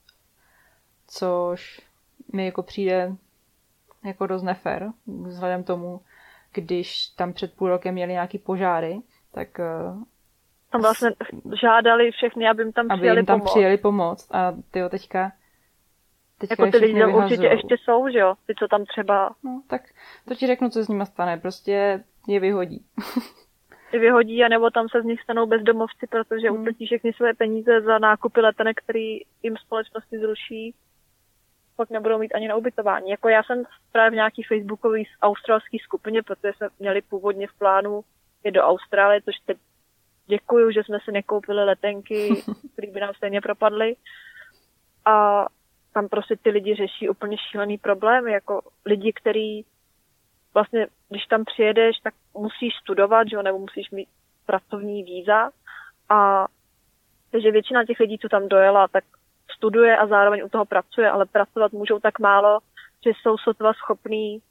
[1.07, 1.81] Což
[2.33, 3.15] mi jako přijde
[4.03, 6.01] jako dost nefér, vzhledem tomu,
[6.53, 9.01] když tam před půl rokem měli nějaký požáry,
[9.33, 9.65] tak eh,
[10.71, 11.09] tam vlastně
[11.61, 13.51] žádali všechny, aby jim tam aby přijeli jim tam pomoct.
[13.51, 15.31] přijeli pomoct a ty teďka
[16.41, 18.33] Teďka jako ty lidi určitě ještě jsou, že jo?
[18.47, 19.35] Ty, co tam třeba...
[19.43, 19.81] No, tak
[20.27, 21.37] to ti řeknu, co s nimi stane.
[21.37, 22.85] Prostě je vyhodí.
[23.93, 26.61] je vyhodí, anebo tam se z nich stanou bezdomovci, protože hmm.
[26.61, 30.75] utratí všechny své peníze za nákupy letenek, který jim společnosti zruší
[31.81, 33.09] pak nebudou mít ani na ubytování.
[33.09, 38.01] Jako já jsem právě v nějaký facebookový australský skupině, protože jsme měli původně v plánu
[38.43, 39.57] je do Austrálie, což teď
[40.27, 43.95] děkuju, že jsme si nekoupili letenky, které by nám stejně propadly.
[45.05, 45.45] A
[45.93, 49.61] tam prostě ty lidi řeší úplně šílený problém, jako lidi, který
[50.53, 54.09] vlastně, když tam přijedeš, tak musíš studovat, že jo, nebo musíš mít
[54.45, 55.49] pracovní víza
[56.09, 56.47] a
[57.31, 59.03] takže většina těch lidí, co tam dojela, tak
[59.55, 62.59] studuje a zároveň u toho pracuje, ale pracovat můžou tak málo,
[63.03, 64.41] že jsou sotva schopní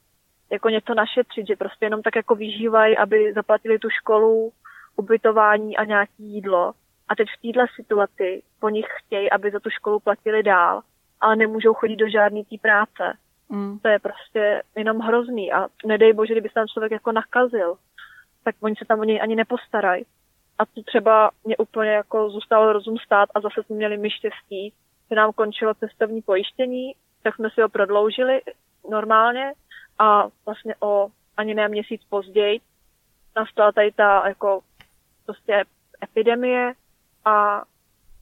[0.51, 4.51] jako něco našetřit, že prostě jenom tak jako vyžívají, aby zaplatili tu školu,
[4.95, 6.73] ubytování a nějaký jídlo.
[7.09, 10.81] A teď v této situaci po nich chtějí, aby za tu školu platili dál,
[11.21, 13.17] ale nemůžou chodit do žádné té práce.
[13.49, 13.79] Mm.
[13.79, 17.75] To je prostě jenom hrozný a nedej bože, kdyby se tam člověk jako nakazil,
[18.43, 20.05] tak oni se tam o něj ani nepostarají.
[20.59, 24.73] A to třeba mě úplně jako zůstalo rozum stát a zase jsme měli my štěstí,
[25.11, 28.41] se nám končilo cestovní pojištění, tak jsme si ho prodloužili
[28.89, 29.53] normálně
[29.99, 31.07] a vlastně o
[31.37, 32.59] ani ne měsíc později
[33.35, 34.61] nastala tady ta jako
[35.25, 35.63] prostě
[36.03, 36.73] epidemie
[37.25, 37.63] a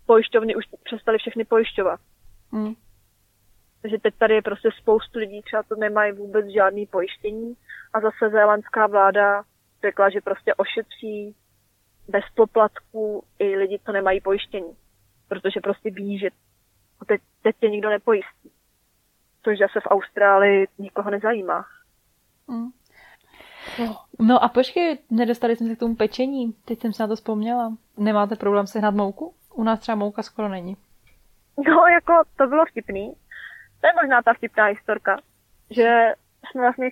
[0.06, 2.00] pojišťovny už přestali všechny pojišťovat.
[2.52, 2.74] Mm.
[3.82, 7.54] Takže teď tady je prostě spoustu lidí, třeba to nemají vůbec žádný pojištění
[7.94, 9.44] a zase zélandská vláda
[9.82, 11.36] řekla, že prostě ošetří
[12.08, 14.78] bez poplatků i lidi, co nemají pojištění.
[15.28, 16.30] Protože prostě ví, že
[17.10, 18.52] teď, teď tě nikdo nepojistí.
[19.44, 21.66] což zase v Austrálii nikoho nezajímá.
[22.48, 22.70] Mm.
[24.20, 26.54] No a počkej, nedostali jsme se k tomu pečení.
[26.66, 27.74] Teď jsem se na to vzpomněla.
[27.98, 29.34] Nemáte problém sehnat mouku?
[29.54, 30.78] U nás třeba mouka skoro není.
[31.68, 33.14] No, jako to bylo vtipný.
[33.82, 35.18] To je možná ta vtipná historka,
[35.70, 36.14] že
[36.52, 36.90] jsme vlastně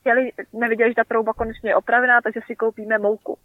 [0.00, 3.38] chtěli, neviděli, že ta trouba konečně je opravená, takže si koupíme mouku.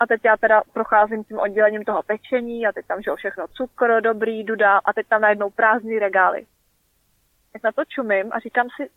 [0.00, 4.00] A teď já teda procházím tím oddělením toho pečení a teď tam, že všechno cukr,
[4.00, 6.46] dobrý, duda a teď tam najednou prázdný regály.
[7.52, 8.90] Tak na to čumím a říkám si,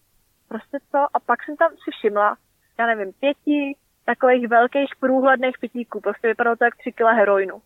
[0.48, 0.98] prostě co?
[1.14, 2.38] A pak jsem tam si všimla,
[2.80, 6.02] já nevím, pěti takových velkých průhledných pitíků.
[6.02, 7.62] Prostě vypadalo to jak tři kila heroinu.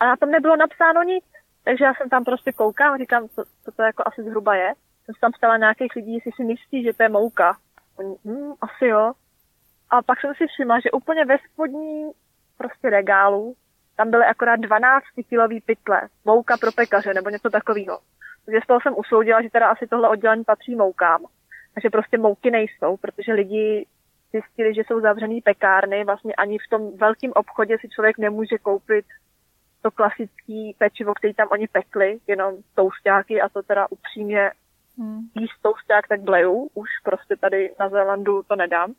[0.00, 1.24] A na tom nebylo napsáno nic.
[1.64, 4.72] Takže já jsem tam prostě koukám a říkám, co, co to jako asi zhruba je.
[5.04, 7.56] Jsem tam ptala nějakých lidí, jestli si myslí, že to je mouka.
[7.96, 9.12] Oni, hm, asi jo.
[9.90, 12.10] A pak jsem si všimla, že úplně ve spodní
[12.58, 13.56] prostě regálu
[13.96, 16.00] tam byly akorát 12 kilový pytle.
[16.24, 17.98] Mouka pro pekaře nebo něco takového.
[18.44, 21.24] Takže z toho jsem usoudila, že teda asi tohle oddělení patří moukám.
[21.74, 23.86] Takže prostě mouky nejsou, protože lidi
[24.32, 26.04] zjistili, že jsou zavřený pekárny.
[26.04, 29.04] Vlastně ani v tom velkém obchodě si člověk nemůže koupit
[29.82, 34.50] to klasický pečivo, který tam oni pekli, jenom toušťáky a to teda upřímně
[34.98, 35.20] hmm.
[35.34, 38.94] jíst toušťák tak bleju, už prostě tady na Zélandu to nedám.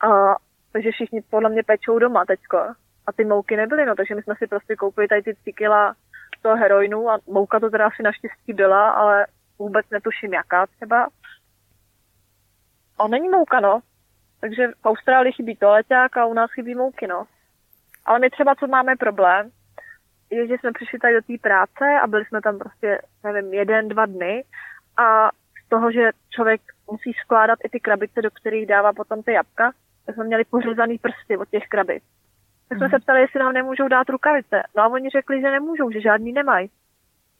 [0.00, 0.36] A,
[0.72, 2.58] takže všichni podle mě pečou doma teďko.
[3.06, 5.94] A ty mouky nebyly, no, takže my jsme si prostě koupili tady ty 3 kila
[6.42, 9.26] toho heroinu a mouka to teda asi naštěstí byla, ale
[9.58, 11.08] vůbec netuším jaká třeba.
[12.98, 13.80] A není mouka, no.
[14.40, 17.24] Takže v Austrálii chybí toaleťák a u nás chybí mouky, no.
[18.04, 19.50] Ale my třeba, co máme problém,
[20.30, 23.88] je, že jsme přišli tady do té práce a byli jsme tam prostě, nevím, jeden,
[23.88, 24.44] dva dny
[24.96, 25.30] a
[25.66, 29.72] z toho, že člověk musí skládat i ty krabice, do kterých dává potom ty jabka,
[30.08, 32.02] tak jsme měli pořezaný prsty od těch krabic.
[32.68, 32.90] Tak jsme mm.
[32.90, 34.62] se ptali, jestli nám nemůžou dát rukavice.
[34.76, 36.70] No a oni řekli, že nemůžou, že žádný nemají.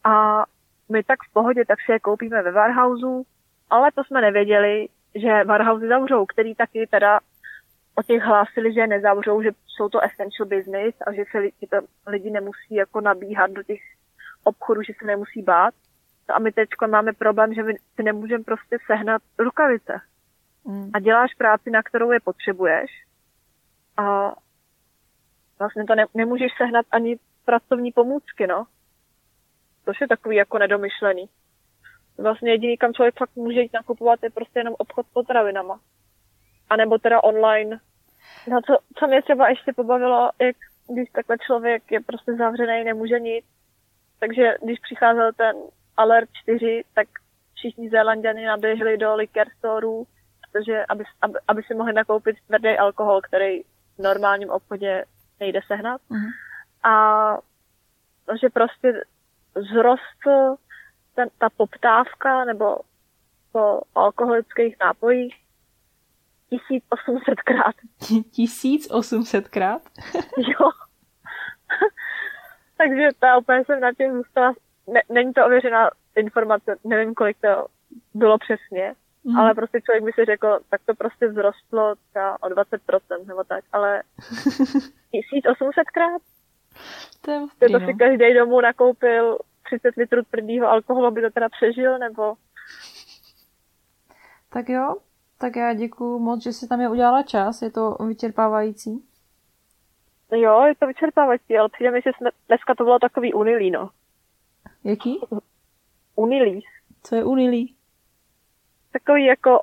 [0.05, 0.45] A
[0.93, 3.29] my tak v pohodě, tak si je koupíme ve Warhouse,
[3.71, 7.21] ale to jsme nevěděli, že Warhouse zavřou, který taky teda
[7.95, 11.67] o těch hlásili, že je nezavřou, že jsou to essential business a že se lidi,
[11.71, 13.81] to, lidi nemusí jako nabíhat do těch
[14.45, 15.75] obchodů, že se nemusí bát.
[16.29, 20.01] No a my teď máme problém, že my si nemůžeme prostě sehnat rukavice.
[20.69, 20.91] Mm.
[20.95, 22.91] A děláš práci, na kterou je potřebuješ
[23.97, 24.33] a
[25.59, 28.67] vlastně to ne, nemůžeš sehnat ani pracovní pomůcky, no.
[29.85, 31.29] To je takový jako nedomyšlený.
[32.19, 35.81] Vlastně jediný, kam člověk fakt může jít nakupovat, je prostě jenom obchod s potravinama.
[36.71, 37.81] A nebo teda online.
[38.49, 40.57] No co, co mě třeba ještě pobavilo, jak
[40.89, 43.45] když takhle člověk je prostě zavřený, nemůže nic.
[44.21, 45.57] Takže když přicházel ten
[45.97, 47.09] Alert 4, tak
[47.55, 50.07] všichni Zélanděni naběhli do liquor storů,
[50.53, 55.05] protože aby, aby, aby si mohli nakoupit tvrdý alkohol, který v normálním obchodě
[55.41, 56.01] nejde sehnat.
[56.11, 56.31] Mm-hmm.
[56.91, 57.39] A
[58.41, 59.03] že prostě
[59.55, 60.57] zrostl
[61.15, 62.79] ten, ta poptávka nebo
[63.53, 65.35] po alkoholických nápojích
[66.51, 67.75] 1800 krát.
[68.31, 69.83] 1800 krát?
[70.37, 70.71] jo.
[72.77, 74.55] Takže ta úplně jsem na tím zůstala.
[74.87, 77.67] Ne, není to ověřená informace, nevím, kolik to
[78.15, 78.95] bylo přesně,
[79.25, 79.37] mm.
[79.37, 83.65] ale prostě člověk by si řekl, tak to prostě vzrostlo třeba o 20% nebo tak,
[83.73, 84.03] ale
[85.11, 86.23] 1800 krát?
[87.21, 87.99] To je ostrý, to si no.
[87.99, 92.35] každý domů nakoupil 30 litrů tvrdého alkoholu, aby to teda přežil, nebo...
[94.53, 94.97] Tak jo,
[95.39, 99.05] tak já děkuju moc, že jsi tam je udělala čas, je to vyčerpávající.
[100.33, 102.11] Jo, je to vyčerpávající, ale přijde mi, že
[102.49, 103.91] dneska to bylo takový unilý, no.
[104.85, 105.21] Jaký?
[106.15, 106.65] Unilý.
[107.03, 107.75] Co je unilý?
[108.93, 109.61] Takový jako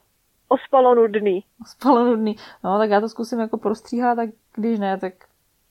[0.47, 1.43] ospalo nudný.
[1.61, 2.35] Ospalo nudný.
[2.63, 5.13] No, tak já to zkusím jako prostříhat, tak když ne, tak,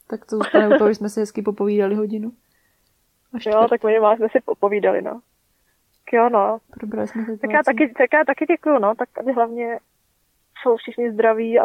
[0.06, 2.32] tak to zůstane u toho, že jsme si hezky popovídali hodinu.
[3.46, 5.20] Jo, tak minimálně jsme si popovídali, no.
[6.04, 6.58] Tak jo, no.
[6.70, 8.94] Probrali jsme Tak já taky, tak já taky děkuju, no.
[8.94, 9.78] Tak aby hlavně
[10.62, 11.64] jsou všichni zdraví a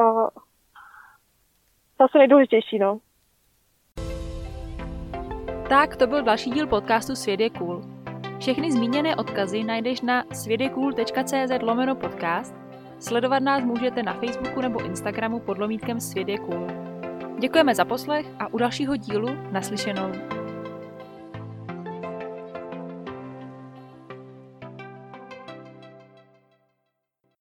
[1.98, 3.00] to asi nejdůležitější, no.
[5.70, 7.99] Tak to byl další díl podcastu Svět je cool.
[8.40, 12.56] Všechny zmíněné odkazy najdeš na světjecool.cz lomeno podcast.
[13.00, 15.98] Sledovat nás můžete na Facebooku nebo Instagramu pod lomítkem
[16.46, 16.68] cool.
[17.40, 20.39] Děkujeme za poslech a u dalšího dílu naslyšenou.